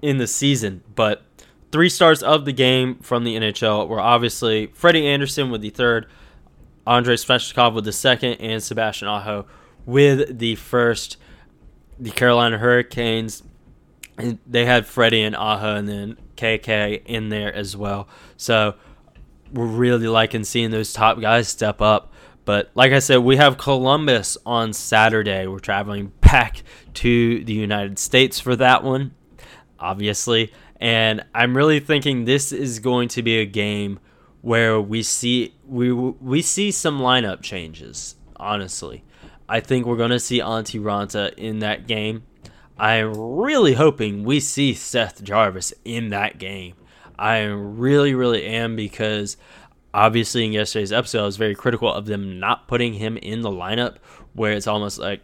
in 0.00 0.18
the 0.18 0.26
season. 0.26 0.82
But 0.94 1.24
three 1.72 1.88
stars 1.88 2.22
of 2.22 2.44
the 2.44 2.52
game 2.52 2.96
from 2.96 3.24
the 3.24 3.36
NHL 3.36 3.88
were 3.88 4.00
obviously 4.00 4.66
Freddie 4.68 5.06
Andersen 5.06 5.50
with 5.50 5.60
the 5.60 5.70
third, 5.70 6.06
Andrei 6.86 7.14
Svechnikov 7.14 7.74
with 7.74 7.84
the 7.84 7.92
second, 7.92 8.34
and 8.34 8.62
Sebastian 8.62 9.08
Aho 9.08 9.46
with 9.86 10.38
the 10.38 10.56
first, 10.56 11.16
the 11.98 12.10
Carolina 12.10 12.58
Hurricanes. 12.58 13.42
They 14.46 14.66
had 14.66 14.86
Freddie 14.86 15.22
and 15.22 15.34
Aho 15.34 15.76
and 15.76 15.88
then 15.88 16.18
KK 16.36 17.02
in 17.06 17.28
there 17.28 17.54
as 17.54 17.76
well. 17.76 18.08
So 18.36 18.74
we're 19.52 19.66
really 19.66 20.08
liking 20.08 20.44
seeing 20.44 20.70
those 20.70 20.92
top 20.92 21.20
guys 21.20 21.48
step 21.48 21.80
up. 21.80 22.12
But 22.44 22.70
like 22.74 22.92
I 22.92 22.98
said, 22.98 23.18
we 23.18 23.36
have 23.36 23.58
Columbus 23.58 24.36
on 24.44 24.72
Saturday. 24.72 25.46
We're 25.46 25.58
traveling 25.58 26.12
back 26.20 26.62
to 26.94 27.44
the 27.44 27.52
United 27.52 27.98
States 27.98 28.40
for 28.40 28.56
that 28.56 28.82
one, 28.82 29.14
obviously. 29.78 30.52
And 30.80 31.24
I'm 31.34 31.56
really 31.56 31.78
thinking 31.78 32.24
this 32.24 32.52
is 32.52 32.78
going 32.78 33.08
to 33.08 33.22
be 33.22 33.38
a 33.38 33.46
game 33.46 34.00
where 34.40 34.80
we 34.80 35.02
see 35.02 35.54
we 35.66 35.92
we 35.92 36.40
see 36.40 36.70
some 36.70 36.98
lineup 36.98 37.42
changes, 37.42 38.16
honestly. 38.36 39.04
I 39.48 39.60
think 39.60 39.84
we're 39.84 39.96
going 39.96 40.10
to 40.10 40.20
see 40.20 40.40
Antti 40.40 40.80
Raanta 40.80 41.34
in 41.34 41.58
that 41.58 41.86
game. 41.86 42.22
I'm 42.78 43.12
really 43.12 43.74
hoping 43.74 44.24
we 44.24 44.40
see 44.40 44.72
Seth 44.72 45.22
Jarvis 45.22 45.74
in 45.84 46.10
that 46.10 46.38
game. 46.38 46.76
I 47.18 47.40
really, 47.40 48.14
really 48.14 48.46
am 48.46 48.76
because 48.76 49.36
obviously 49.92 50.46
in 50.46 50.52
yesterday's 50.52 50.92
episode, 50.92 51.22
I 51.22 51.26
was 51.26 51.36
very 51.36 51.54
critical 51.54 51.92
of 51.92 52.06
them 52.06 52.40
not 52.40 52.68
putting 52.68 52.94
him 52.94 53.18
in 53.18 53.42
the 53.42 53.50
lineup 53.50 53.96
where 54.32 54.52
it's 54.52 54.66
almost 54.66 54.98
like 54.98 55.20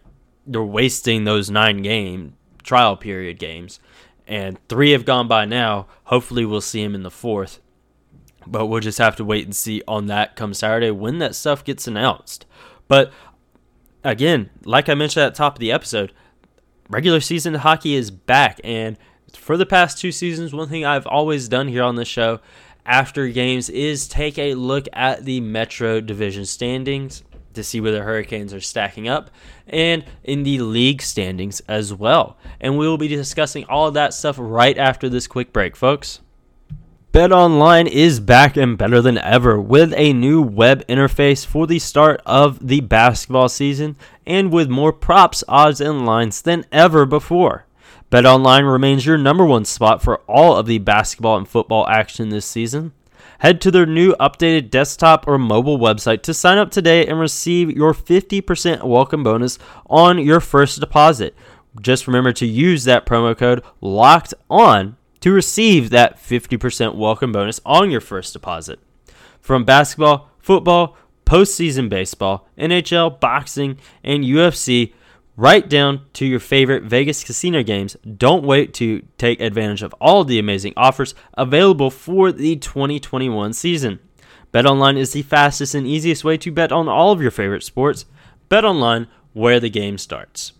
they're 0.46 0.62
wasting 0.62 1.24
those 1.24 1.50
nine 1.50 1.80
game 1.80 2.34
trial 2.62 2.96
period 2.96 3.38
games. 3.38 3.80
And 4.26 4.58
three 4.68 4.90
have 4.90 5.04
gone 5.04 5.28
by 5.28 5.44
now. 5.44 5.86
Hopefully, 6.04 6.44
we'll 6.44 6.60
see 6.60 6.82
him 6.82 6.94
in 6.94 7.02
the 7.02 7.10
fourth. 7.10 7.60
But 8.46 8.66
we'll 8.66 8.80
just 8.80 8.98
have 8.98 9.16
to 9.16 9.24
wait 9.24 9.44
and 9.44 9.54
see 9.54 9.82
on 9.86 10.06
that 10.06 10.36
come 10.36 10.54
Saturday 10.54 10.90
when 10.90 11.18
that 11.18 11.34
stuff 11.34 11.64
gets 11.64 11.86
announced. 11.86 12.46
But 12.88 13.12
again, 14.04 14.50
like 14.64 14.88
I 14.88 14.94
mentioned 14.94 15.24
at 15.24 15.34
the 15.34 15.38
top 15.38 15.54
of 15.54 15.58
the 15.60 15.72
episode, 15.72 16.12
regular 16.88 17.20
season 17.20 17.54
hockey 17.54 17.94
is 17.94 18.10
back. 18.10 18.60
And 18.62 18.96
for 19.32 19.56
the 19.56 19.66
past 19.66 19.98
two 19.98 20.12
seasons, 20.12 20.52
one 20.52 20.68
thing 20.68 20.84
I've 20.84 21.06
always 21.06 21.48
done 21.48 21.68
here 21.68 21.82
on 21.82 21.96
the 21.96 22.04
show 22.04 22.40
after 22.84 23.26
games 23.28 23.68
is 23.68 24.06
take 24.06 24.38
a 24.38 24.54
look 24.54 24.86
at 24.92 25.24
the 25.24 25.40
Metro 25.40 26.00
Division 26.00 26.44
standings 26.44 27.22
to 27.56 27.64
see 27.64 27.80
where 27.80 27.92
the 27.92 28.02
Hurricanes 28.02 28.54
are 28.54 28.60
stacking 28.60 29.08
up 29.08 29.30
and 29.66 30.04
in 30.22 30.44
the 30.44 30.60
league 30.60 31.02
standings 31.02 31.60
as 31.68 31.92
well. 31.92 32.38
And 32.60 32.78
we 32.78 32.86
will 32.86 32.98
be 32.98 33.08
discussing 33.08 33.64
all 33.64 33.88
of 33.88 33.94
that 33.94 34.14
stuff 34.14 34.36
right 34.38 34.78
after 34.78 35.08
this 35.08 35.26
quick 35.26 35.52
break, 35.52 35.76
folks. 35.76 36.20
BetOnline 37.12 37.88
is 37.88 38.20
back 38.20 38.58
and 38.58 38.76
better 38.76 39.00
than 39.00 39.16
ever 39.16 39.58
with 39.58 39.94
a 39.96 40.12
new 40.12 40.42
web 40.42 40.86
interface 40.86 41.46
for 41.46 41.66
the 41.66 41.78
start 41.78 42.20
of 42.26 42.66
the 42.66 42.80
basketball 42.80 43.48
season 43.48 43.96
and 44.26 44.52
with 44.52 44.68
more 44.68 44.92
props, 44.92 45.42
odds, 45.48 45.80
and 45.80 46.04
lines 46.04 46.42
than 46.42 46.66
ever 46.70 47.06
before. 47.06 47.64
BetOnline 48.10 48.70
remains 48.70 49.06
your 49.06 49.16
number 49.16 49.46
one 49.46 49.64
spot 49.64 50.02
for 50.02 50.18
all 50.28 50.56
of 50.56 50.66
the 50.66 50.78
basketball 50.78 51.38
and 51.38 51.48
football 51.48 51.88
action 51.88 52.28
this 52.28 52.44
season. 52.44 52.92
Head 53.40 53.60
to 53.60 53.70
their 53.70 53.86
new 53.86 54.14
updated 54.14 54.70
desktop 54.70 55.28
or 55.28 55.38
mobile 55.38 55.78
website 55.78 56.22
to 56.22 56.32
sign 56.32 56.56
up 56.56 56.70
today 56.70 57.06
and 57.06 57.20
receive 57.20 57.70
your 57.70 57.92
50% 57.92 58.84
welcome 58.84 59.22
bonus 59.22 59.58
on 59.90 60.18
your 60.18 60.40
first 60.40 60.80
deposit. 60.80 61.34
Just 61.80 62.06
remember 62.06 62.32
to 62.32 62.46
use 62.46 62.84
that 62.84 63.04
promo 63.04 63.36
code 63.36 63.62
LOCKED 63.82 64.34
ON 64.48 64.96
to 65.20 65.32
receive 65.32 65.90
that 65.90 66.16
50% 66.18 66.94
welcome 66.94 67.32
bonus 67.32 67.60
on 67.66 67.90
your 67.90 68.00
first 68.00 68.32
deposit. 68.32 68.78
From 69.40 69.64
basketball, 69.64 70.30
football, 70.38 70.96
postseason 71.26 71.90
baseball, 71.90 72.48
NHL, 72.56 73.20
boxing, 73.20 73.78
and 74.02 74.24
UFC, 74.24 74.94
right 75.36 75.68
down 75.68 76.00
to 76.14 76.26
your 76.26 76.40
favorite 76.40 76.84
Vegas 76.84 77.22
casino 77.22 77.62
games, 77.62 77.96
don't 78.16 78.44
wait 78.44 78.74
to 78.74 79.02
take 79.18 79.40
advantage 79.40 79.82
of 79.82 79.94
all 80.00 80.24
the 80.24 80.38
amazing 80.38 80.72
offers 80.76 81.14
available 81.34 81.90
for 81.90 82.32
the 82.32 82.56
2021 82.56 83.52
season. 83.52 83.98
BetOnline 84.52 84.96
is 84.96 85.12
the 85.12 85.22
fastest 85.22 85.74
and 85.74 85.86
easiest 85.86 86.24
way 86.24 86.36
to 86.38 86.50
bet 86.50 86.72
on 86.72 86.88
all 86.88 87.12
of 87.12 87.20
your 87.20 87.30
favorite 87.30 87.62
sports. 87.62 88.06
BetOnline, 88.50 89.06
where 89.32 89.60
the 89.60 89.68
game 89.68 89.98
starts. 89.98 90.52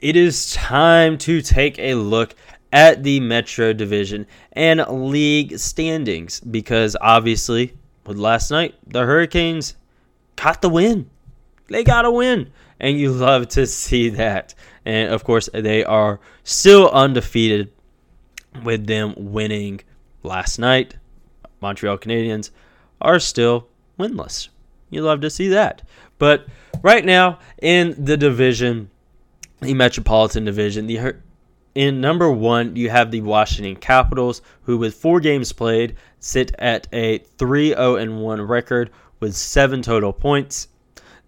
It 0.00 0.16
is 0.16 0.52
time 0.52 1.18
to 1.18 1.42
take 1.42 1.78
a 1.78 1.94
look 1.94 2.34
at 2.72 3.02
the 3.02 3.20
Metro 3.20 3.72
Division 3.72 4.26
and 4.52 4.80
league 5.10 5.58
standings 5.58 6.40
because 6.40 6.96
obviously, 7.00 7.74
with 8.06 8.16
last 8.16 8.50
night, 8.50 8.74
the 8.86 9.00
Hurricanes 9.00 9.74
got 10.36 10.62
the 10.62 10.68
win. 10.68 11.10
They 11.66 11.84
got 11.84 12.04
a 12.04 12.10
win. 12.10 12.50
And 12.80 12.98
you 12.98 13.12
love 13.12 13.48
to 13.48 13.66
see 13.66 14.08
that. 14.10 14.54
And 14.84 15.12
of 15.12 15.24
course, 15.24 15.48
they 15.52 15.84
are 15.84 16.20
still 16.44 16.88
undefeated 16.90 17.72
with 18.62 18.86
them 18.86 19.14
winning 19.16 19.80
last 20.22 20.58
night. 20.58 20.96
Montreal 21.60 21.98
Canadiens 21.98 22.50
are 23.00 23.18
still 23.18 23.68
winless. 23.98 24.48
You 24.90 25.02
love 25.02 25.20
to 25.22 25.30
see 25.30 25.48
that. 25.48 25.82
But 26.18 26.46
right 26.82 27.04
now 27.04 27.38
in 27.60 27.94
the 27.98 28.16
division, 28.16 28.90
the 29.60 29.74
Metropolitan 29.74 30.44
Division, 30.44 30.86
the 30.86 31.16
in 31.74 32.00
number 32.00 32.30
one, 32.30 32.74
you 32.74 32.90
have 32.90 33.10
the 33.10 33.20
Washington 33.20 33.76
Capitals, 33.76 34.42
who 34.62 34.78
with 34.78 34.94
four 34.94 35.20
games 35.20 35.52
played 35.52 35.96
sit 36.18 36.52
at 36.58 36.88
a 36.92 37.18
3 37.18 37.68
0 37.68 38.18
1 38.18 38.42
record 38.42 38.90
with 39.20 39.36
seven 39.36 39.82
total 39.82 40.12
points. 40.12 40.68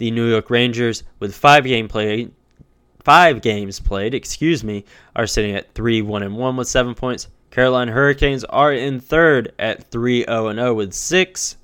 The 0.01 0.11
New 0.11 0.31
York 0.31 0.49
Rangers, 0.49 1.05
with 1.19 1.37
five 1.37 1.65
game 1.65 1.87
played, 1.87 2.33
five 3.05 3.43
games 3.43 3.79
played, 3.79 4.15
excuse 4.15 4.65
me, 4.65 4.87
are 5.15 5.27
sitting 5.27 5.55
at 5.55 5.75
3 5.75 6.01
1 6.01 6.35
1 6.35 6.57
with 6.57 6.69
seven 6.69 6.95
points. 6.95 7.29
Carolina 7.51 7.93
Hurricanes 7.93 8.43
are 8.45 8.73
in 8.73 8.99
third 8.99 9.53
at 9.59 9.91
3 9.91 10.25
0 10.25 10.55
0 10.55 10.73
with 10.73 10.95
six. 10.95 11.59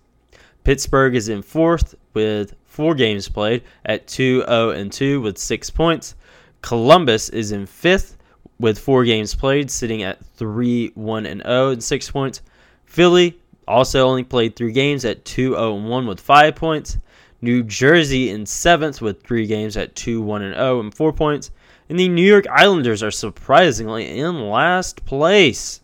Pittsburgh 0.65 1.15
is 1.15 1.31
in 1.31 1.41
fourth 1.41 1.95
with 2.13 2.55
four 2.67 2.95
games 2.95 3.27
played 3.27 3.63
at 3.87 4.07
2 4.07 4.45
0 4.47 4.89
2 4.91 5.23
with 5.23 5.39
six 5.39 5.71
points. 5.71 6.15
Columbus 6.61 7.31
is 7.31 7.53
in 7.53 7.65
fifth 7.65 8.19
with 8.59 8.79
four 8.79 9.05
games 9.05 9.35
played, 9.35 9.71
sitting 9.71 10.03
at 10.03 10.23
3 10.37 10.93
1 10.95 11.25
and 11.25 11.41
0 11.41 11.71
and 11.71 11.83
six 11.83 12.11
points. 12.11 12.43
Philly 12.85 13.41
also 13.67 14.07
only 14.07 14.25
played 14.25 14.57
three 14.57 14.73
games 14.73 15.07
at 15.07 15.25
2 15.25 15.53
0 15.53 15.77
and 15.79 15.89
1 15.89 16.07
with 16.07 16.21
five 16.21 16.55
points. 16.55 16.99
New 17.41 17.63
Jersey 17.63 18.31
in 18.31 18.47
seventh 18.47 19.01
with 19.01 19.23
three 19.23 19.47
games 19.47 19.77
at 19.77 19.95
2 19.97 20.21
1 20.23 20.43
and 20.43 20.55
0 20.55 20.81
and 20.81 20.95
four 20.95 21.13
points. 21.13 21.51
And 21.89 21.99
the 21.99 22.09
New 22.09 22.27
York 22.27 22.47
Islanders 22.49 23.03
are 23.03 23.11
surprisingly 23.11 24.19
in 24.19 24.49
last 24.49 25.05
place. 25.05 25.81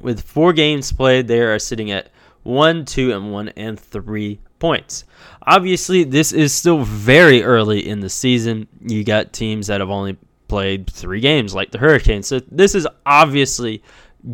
With 0.00 0.22
four 0.22 0.52
games 0.52 0.92
played, 0.92 1.28
they 1.28 1.40
are 1.40 1.58
sitting 1.58 1.90
at 1.90 2.10
1 2.44 2.84
2 2.84 3.12
and 3.12 3.32
1 3.32 3.48
and 3.50 3.78
3 3.78 4.40
points. 4.58 5.04
Obviously, 5.46 6.04
this 6.04 6.32
is 6.32 6.52
still 6.54 6.84
very 6.84 7.42
early 7.42 7.86
in 7.88 8.00
the 8.00 8.10
season. 8.10 8.68
You 8.80 9.04
got 9.04 9.32
teams 9.32 9.66
that 9.66 9.80
have 9.80 9.90
only 9.90 10.16
played 10.48 10.88
three 10.88 11.20
games, 11.20 11.54
like 11.54 11.70
the 11.70 11.78
Hurricanes. 11.78 12.28
So 12.28 12.40
this 12.50 12.74
is 12.74 12.86
obviously 13.06 13.82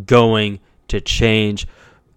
going 0.05 0.61
to 0.89 1.01
change 1.01 1.67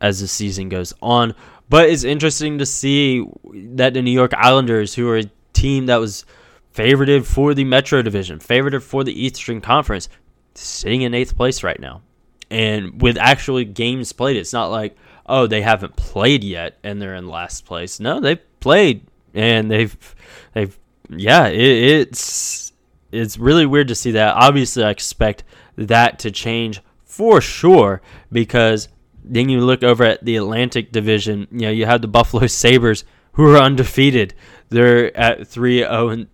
as 0.01 0.19
the 0.19 0.27
season 0.27 0.69
goes 0.69 0.93
on. 1.01 1.33
But 1.69 1.89
it's 1.89 2.03
interesting 2.03 2.57
to 2.57 2.65
see 2.65 3.25
that 3.53 3.93
the 3.93 4.01
New 4.01 4.11
York 4.11 4.33
Islanders, 4.35 4.95
who 4.95 5.07
are 5.09 5.19
a 5.19 5.31
team 5.53 5.85
that 5.85 5.97
was 5.97 6.25
favorited 6.73 7.25
for 7.25 7.53
the 7.53 7.63
Metro 7.63 8.01
Division, 8.01 8.39
favorited 8.39 8.81
for 8.81 9.03
the 9.03 9.25
Eastern 9.25 9.61
Conference, 9.61 10.09
sitting 10.55 11.03
in 11.03 11.13
eighth 11.13 11.35
place 11.35 11.63
right 11.63 11.79
now. 11.79 12.01
And 12.49 12.99
with 13.01 13.17
actually 13.17 13.65
games 13.65 14.11
played, 14.11 14.37
it's 14.37 14.53
not 14.53 14.71
like, 14.71 14.97
oh, 15.27 15.45
they 15.45 15.61
haven't 15.61 15.95
played 15.95 16.43
yet 16.43 16.77
and 16.83 16.99
they're 16.99 17.13
in 17.13 17.27
last 17.27 17.65
place. 17.65 17.99
No, 17.99 18.19
they've 18.19 18.39
played 18.59 19.05
and 19.33 19.69
they've 19.69 20.15
they've 20.53 20.77
yeah, 21.09 21.47
it, 21.47 21.59
it's 21.59 22.73
it's 23.11 23.37
really 23.37 23.65
weird 23.65 23.87
to 23.89 23.95
see 23.95 24.11
that. 24.11 24.35
Obviously, 24.35 24.83
I 24.83 24.89
expect 24.89 25.43
that 25.75 26.19
to 26.19 26.31
change 26.31 26.81
for 27.05 27.41
sure 27.41 28.01
because 28.31 28.89
then 29.29 29.47
you 29.47 29.61
look 29.61 29.83
over 29.83 30.03
at 30.03 30.25
the 30.25 30.35
Atlantic 30.35 30.91
Division. 30.91 31.47
You 31.51 31.59
know, 31.59 31.71
you 31.71 31.85
have 31.85 32.01
the 32.01 32.07
Buffalo 32.07 32.47
Sabres 32.47 33.05
who 33.33 33.45
are 33.53 33.57
undefeated. 33.57 34.33
They're 34.69 35.15
at 35.15 35.47
3 35.47 35.79
0 35.79 36.09
and 36.09 36.27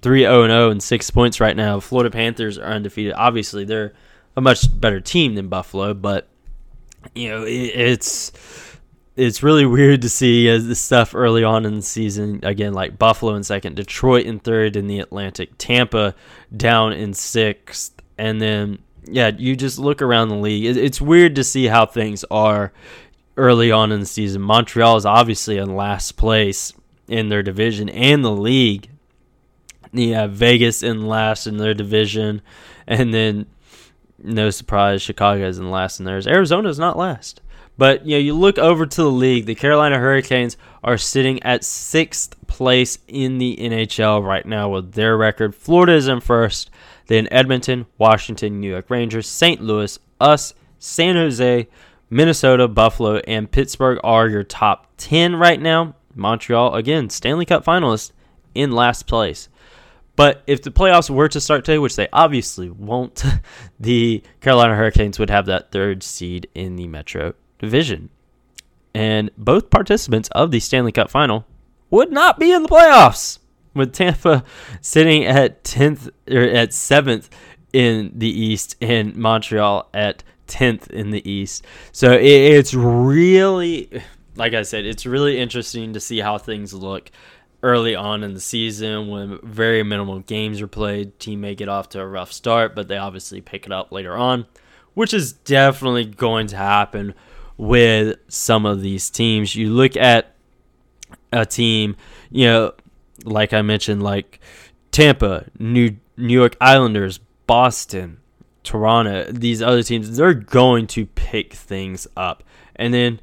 3 0.00 0.20
0 0.20 0.42
and 0.42 0.50
0 0.50 0.70
and 0.70 0.82
6 0.82 1.10
points 1.10 1.40
right 1.40 1.56
now. 1.56 1.80
Florida 1.80 2.10
Panthers 2.10 2.56
are 2.56 2.72
undefeated. 2.72 3.12
Obviously, 3.14 3.64
they're 3.64 3.92
a 4.36 4.40
much 4.40 4.80
better 4.80 5.00
team 5.00 5.34
than 5.34 5.48
Buffalo, 5.48 5.94
but 5.94 6.28
you 7.14 7.28
know, 7.28 7.42
it, 7.42 7.50
it's 7.50 8.32
it's 9.16 9.42
really 9.42 9.66
weird 9.66 10.02
to 10.02 10.08
see 10.08 10.48
uh, 10.48 10.54
as 10.54 10.68
the 10.68 10.76
stuff 10.76 11.12
early 11.14 11.42
on 11.42 11.66
in 11.66 11.74
the 11.74 11.82
season 11.82 12.38
again 12.44 12.72
like 12.72 12.98
Buffalo 12.98 13.34
in 13.34 13.42
second, 13.42 13.74
Detroit 13.74 14.26
in 14.26 14.38
third 14.38 14.76
in 14.76 14.86
the 14.86 15.00
Atlantic, 15.00 15.58
Tampa 15.58 16.14
down 16.56 16.92
in 16.92 17.12
sixth, 17.14 18.00
and 18.16 18.40
then 18.40 18.78
yeah, 19.10 19.30
you 19.36 19.56
just 19.56 19.78
look 19.78 20.02
around 20.02 20.28
the 20.28 20.36
league. 20.36 20.64
It's 20.64 21.00
weird 21.00 21.34
to 21.36 21.44
see 21.44 21.66
how 21.66 21.86
things 21.86 22.24
are 22.30 22.72
early 23.36 23.70
on 23.70 23.92
in 23.92 24.00
the 24.00 24.06
season. 24.06 24.42
Montreal 24.42 24.96
is 24.96 25.06
obviously 25.06 25.58
in 25.58 25.76
last 25.76 26.16
place 26.16 26.72
in 27.06 27.28
their 27.28 27.42
division 27.42 27.88
and 27.88 28.24
the 28.24 28.32
league. 28.32 28.90
Yeah, 29.92 30.26
Vegas 30.26 30.82
in 30.82 31.06
last 31.06 31.46
in 31.46 31.56
their 31.56 31.74
division, 31.74 32.42
and 32.86 33.14
then 33.14 33.46
no 34.22 34.50
surprise, 34.50 35.00
Chicago 35.00 35.46
is 35.46 35.58
in 35.58 35.70
last 35.70 35.98
in 35.98 36.04
theirs. 36.04 36.26
Arizona 36.26 36.68
is 36.68 36.78
not 36.78 36.98
last. 36.98 37.40
But 37.78 38.04
you 38.04 38.16
know, 38.16 38.20
you 38.20 38.34
look 38.34 38.58
over 38.58 38.84
to 38.84 39.02
the 39.02 39.10
league. 39.10 39.46
The 39.46 39.54
Carolina 39.54 39.98
Hurricanes 39.98 40.56
are 40.82 40.98
sitting 40.98 41.40
at 41.44 41.64
sixth 41.64 42.34
place 42.48 42.98
in 43.06 43.38
the 43.38 43.56
NHL 43.56 44.22
right 44.22 44.44
now 44.44 44.68
with 44.68 44.92
their 44.92 45.16
record. 45.16 45.54
Florida 45.54 45.92
is 45.94 46.08
in 46.08 46.20
first. 46.20 46.70
Then 47.08 47.26
Edmonton, 47.30 47.86
Washington, 47.96 48.60
New 48.60 48.70
York 48.70 48.88
Rangers, 48.90 49.26
St. 49.26 49.60
Louis, 49.60 49.98
us, 50.20 50.54
San 50.78 51.16
Jose, 51.16 51.66
Minnesota, 52.10 52.68
Buffalo, 52.68 53.16
and 53.26 53.50
Pittsburgh 53.50 53.98
are 54.04 54.28
your 54.28 54.44
top 54.44 54.86
10 54.98 55.36
right 55.36 55.60
now. 55.60 55.94
Montreal, 56.14 56.74
again, 56.74 57.10
Stanley 57.10 57.46
Cup 57.46 57.64
finalist 57.64 58.12
in 58.54 58.72
last 58.72 59.06
place. 59.06 59.48
But 60.16 60.42
if 60.46 60.62
the 60.62 60.70
playoffs 60.70 61.08
were 61.08 61.28
to 61.28 61.40
start 61.40 61.64
today, 61.64 61.78
which 61.78 61.96
they 61.96 62.08
obviously 62.12 62.68
won't, 62.68 63.24
the 63.80 64.22
Carolina 64.40 64.74
Hurricanes 64.74 65.18
would 65.18 65.30
have 65.30 65.46
that 65.46 65.70
third 65.70 66.02
seed 66.02 66.48
in 66.54 66.76
the 66.76 66.88
Metro 66.88 67.34
Division. 67.58 68.10
And 68.94 69.30
both 69.38 69.70
participants 69.70 70.28
of 70.32 70.50
the 70.50 70.60
Stanley 70.60 70.92
Cup 70.92 71.08
final 71.08 71.46
would 71.88 72.10
not 72.10 72.38
be 72.38 72.52
in 72.52 72.64
the 72.64 72.68
playoffs 72.68 73.37
with 73.74 73.92
Tampa 73.92 74.44
sitting 74.80 75.24
at 75.24 75.64
10th 75.64 76.10
or 76.30 76.42
at 76.42 76.70
7th 76.70 77.28
in 77.72 78.12
the 78.14 78.28
East 78.28 78.76
and 78.80 79.14
Montreal 79.16 79.88
at 79.92 80.22
10th 80.46 80.90
in 80.90 81.10
the 81.10 81.30
East. 81.30 81.64
So 81.92 82.12
it's 82.12 82.74
really, 82.74 84.02
like 84.36 84.54
I 84.54 84.62
said, 84.62 84.84
it's 84.84 85.06
really 85.06 85.38
interesting 85.38 85.92
to 85.92 86.00
see 86.00 86.18
how 86.20 86.38
things 86.38 86.72
look 86.72 87.10
early 87.62 87.94
on 87.94 88.22
in 88.22 88.34
the 88.34 88.40
season 88.40 89.08
when 89.08 89.38
very 89.42 89.82
minimal 89.82 90.20
games 90.20 90.60
are 90.60 90.68
played. 90.68 91.18
Team 91.18 91.40
may 91.40 91.54
get 91.54 91.68
off 91.68 91.88
to 91.90 92.00
a 92.00 92.06
rough 92.06 92.32
start, 92.32 92.74
but 92.74 92.88
they 92.88 92.96
obviously 92.96 93.40
pick 93.40 93.66
it 93.66 93.72
up 93.72 93.92
later 93.92 94.16
on, 94.16 94.46
which 94.94 95.12
is 95.12 95.32
definitely 95.32 96.04
going 96.04 96.46
to 96.46 96.56
happen 96.56 97.14
with 97.56 98.16
some 98.28 98.64
of 98.64 98.80
these 98.80 99.10
teams. 99.10 99.54
You 99.54 99.70
look 99.70 99.96
at 99.96 100.34
a 101.32 101.44
team, 101.44 101.96
you 102.30 102.46
know, 102.46 102.72
like 103.24 103.52
I 103.52 103.62
mentioned, 103.62 104.02
like 104.02 104.40
Tampa, 104.90 105.46
New 105.58 105.96
New 106.16 106.34
York 106.34 106.56
Islanders, 106.60 107.18
Boston, 107.46 108.18
Toronto, 108.62 109.30
these 109.30 109.62
other 109.62 109.82
teams, 109.82 110.16
they're 110.16 110.34
going 110.34 110.86
to 110.88 111.06
pick 111.06 111.54
things 111.54 112.06
up. 112.16 112.42
And 112.76 112.92
then 112.92 113.20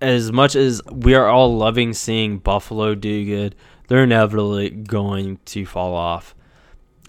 as 0.00 0.30
much 0.30 0.54
as 0.54 0.82
we 0.92 1.14
are 1.14 1.26
all 1.26 1.56
loving 1.56 1.92
seeing 1.92 2.38
Buffalo 2.38 2.94
do 2.94 3.24
good, 3.24 3.54
they're 3.88 4.04
inevitably 4.04 4.70
going 4.70 5.38
to 5.46 5.64
fall 5.66 5.94
off. 5.94 6.34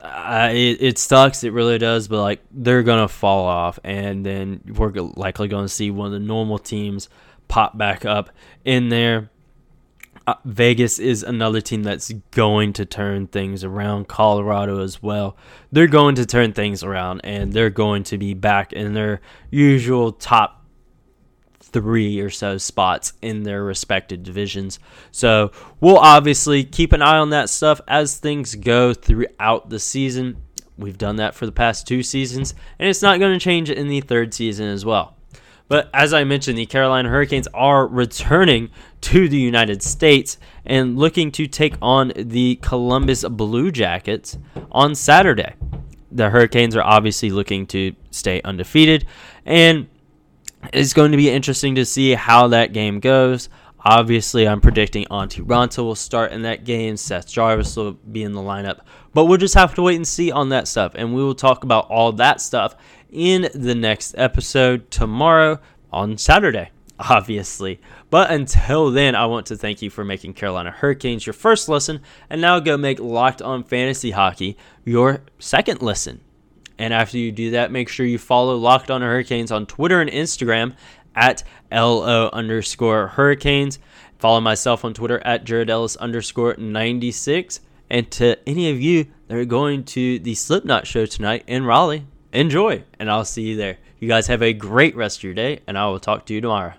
It, 0.04 0.82
it 0.82 0.98
sucks, 0.98 1.44
it 1.44 1.52
really 1.52 1.78
does, 1.78 2.08
but 2.08 2.22
like 2.22 2.42
they're 2.52 2.84
gonna 2.84 3.08
fall 3.08 3.46
off, 3.46 3.80
and 3.84 4.26
then 4.26 4.62
we're 4.76 4.92
likely 4.92 5.48
to 5.48 5.68
see 5.68 5.90
one 5.92 6.08
of 6.08 6.14
the 6.14 6.20
normal 6.20 6.60
teams 6.60 7.10
pop 7.48 7.78
back 7.78 8.06
up 8.06 8.30
in 8.64 8.90
there 8.90 9.30
uh, 10.28 10.36
Vegas 10.44 10.98
is 10.98 11.24
another 11.24 11.62
team 11.62 11.84
that's 11.84 12.12
going 12.32 12.74
to 12.74 12.86
turn 12.86 13.28
things 13.28 13.64
around. 13.64 14.08
Colorado 14.08 14.82
as 14.82 15.02
well. 15.02 15.38
They're 15.72 15.88
going 15.88 16.16
to 16.16 16.26
turn 16.26 16.54
things 16.54 16.84
around 16.84 17.22
and 17.24 17.54
they're 17.54 17.70
going 17.70 18.04
to 18.06 18.18
be 18.18 18.34
back 18.34 18.74
in 18.74 18.94
their 18.94 19.22
usual 19.52 20.12
top 20.12 20.66
three 21.60 22.20
or 22.22 22.30
so 22.30 22.58
spots 22.58 23.14
in 23.22 23.44
their 23.44 23.64
respective 23.64 24.24
divisions. 24.24 24.80
So 25.12 25.52
we'll 25.82 25.98
obviously 25.98 26.64
keep 26.64 26.94
an 26.94 27.02
eye 27.02 27.18
on 27.18 27.32
that 27.32 27.50
stuff 27.50 27.82
as 27.88 28.18
things 28.18 28.56
go 28.56 28.94
throughout 28.94 29.70
the 29.70 29.80
season. 29.80 30.38
We've 30.78 30.98
done 30.98 31.18
that 31.18 31.36
for 31.36 31.46
the 31.46 31.52
past 31.52 31.88
two 31.88 32.02
seasons, 32.04 32.54
and 32.80 32.90
it's 32.90 33.02
not 33.02 33.20
going 33.20 33.34
to 33.34 33.44
change 33.44 33.70
in 33.70 33.88
the 33.88 34.02
third 34.02 34.34
season 34.34 34.68
as 34.68 34.84
well. 34.84 35.16
But 35.68 35.90
as 35.94 36.14
I 36.14 36.24
mentioned, 36.24 36.58
the 36.58 36.66
Carolina 36.66 37.10
Hurricanes 37.10 37.48
are 37.54 37.88
returning 37.88 38.70
to 39.06 39.30
the 39.30 39.38
United 39.38 39.84
States 39.84 40.38
and 40.66 40.98
looking 40.98 41.32
to 41.34 41.46
take 41.46 41.76
on 41.82 42.12
the 42.16 42.56
Columbus 42.64 43.24
Blue 43.24 43.72
Jackets 43.72 44.38
on 44.72 44.96
Saturday. 44.96 45.54
The 46.12 46.32
Hurricanes 46.32 46.76
are 46.76 46.82
obviously 46.82 47.30
looking 47.30 47.68
to 47.68 47.96
stay 48.10 48.42
undefeated, 48.42 49.06
and 49.46 49.88
it's 50.74 50.94
going 50.94 51.12
to 51.12 51.18
be 51.18 51.30
interesting 51.30 51.76
to 51.76 51.86
see 51.86 52.14
how 52.14 52.48
that 52.48 52.74
game 52.74 53.00
goes. 53.00 53.50
Obviously, 53.88 54.48
I'm 54.48 54.62
predicting 54.62 55.06
Antti 55.12 55.46
Raanta 55.46 55.84
will 55.84 55.94
start 55.94 56.32
in 56.32 56.42
that 56.42 56.64
game. 56.64 56.98
Seth 56.98 57.28
Jarvis 57.28 57.76
will 57.76 57.92
be 57.92 58.24
in 58.24 58.32
the 58.32 58.42
lineup. 58.42 58.80
But 59.14 59.26
we'll 59.26 59.38
just 59.38 59.54
have 59.54 59.76
to 59.76 59.84
wait 59.84 59.98
and 59.98 60.08
see 60.08 60.32
on 60.32 60.50
that 60.50 60.68
stuff. 60.68 60.94
And 60.96 61.14
we 61.14 61.24
will 61.24 61.36
talk 61.36 61.64
about 61.64 61.88
all 61.92 62.12
that 62.14 62.42
stuff 62.42 62.76
in 63.12 63.48
the 63.54 63.76
next 63.76 64.16
episode 64.18 64.90
tomorrow 64.90 65.60
on 65.94 66.18
Saturday, 66.18 66.72
obviously. 67.00 67.80
But 68.16 68.32
until 68.32 68.92
then, 68.92 69.14
I 69.14 69.26
want 69.26 69.48
to 69.48 69.58
thank 69.58 69.82
you 69.82 69.90
for 69.90 70.06
making 70.06 70.36
Carolina 70.36 70.72
Hurricanes 70.72 71.26
your 71.28 71.34
first 71.34 71.68
listen. 71.68 72.00
And 72.30 72.40
now 72.40 72.62
go 72.62 72.78
make 72.78 72.98
Locked 72.98 73.42
On 73.42 73.62
Fantasy 73.62 74.12
Hockey 74.12 74.56
your 74.86 75.24
second 75.38 75.82
listen. 75.82 76.22
And 76.78 76.94
after 76.94 77.18
you 77.18 77.34
do 77.34 77.52
that, 77.52 77.74
make 77.74 77.90
sure 77.90 78.06
you 78.06 78.18
follow 78.18 78.56
Locked 78.56 78.90
On 78.90 79.02
Hurricanes 79.02 79.52
on 79.52 79.66
Twitter 79.66 80.00
and 80.00 80.10
Instagram 80.10 80.76
at 81.14 81.44
LO 81.70 82.30
underscore 82.32 83.08
Hurricanes. 83.08 83.80
Follow 84.18 84.40
myself 84.40 84.86
on 84.86 84.94
Twitter 84.94 85.20
at 85.26 85.44
Jared 85.44 85.70
Ellis 85.70 85.98
underscore 85.98 86.56
96. 86.58 87.60
And 87.90 88.10
to 88.12 88.40
any 88.48 88.70
of 88.70 88.80
you 88.80 89.08
that 89.28 89.38
are 89.38 89.44
going 89.44 89.84
to 89.88 90.20
the 90.20 90.36
Slipknot 90.36 90.88
show 90.88 91.06
tonight 91.06 91.44
in 91.48 91.66
Raleigh, 91.66 92.08
enjoy. 92.32 92.86
And 92.98 93.12
I'll 93.12 93.26
see 93.26 93.42
you 93.42 93.58
there. 93.58 93.78
You 94.00 94.08
guys 94.08 94.28
have 94.28 94.42
a 94.42 94.54
great 94.54 94.96
rest 94.96 95.18
of 95.18 95.24
your 95.26 95.34
day, 95.34 95.60
and 95.68 95.78
I 95.78 95.88
will 95.88 96.00
talk 96.00 96.26
to 96.28 96.34
you 96.34 96.40
tomorrow. 96.40 96.76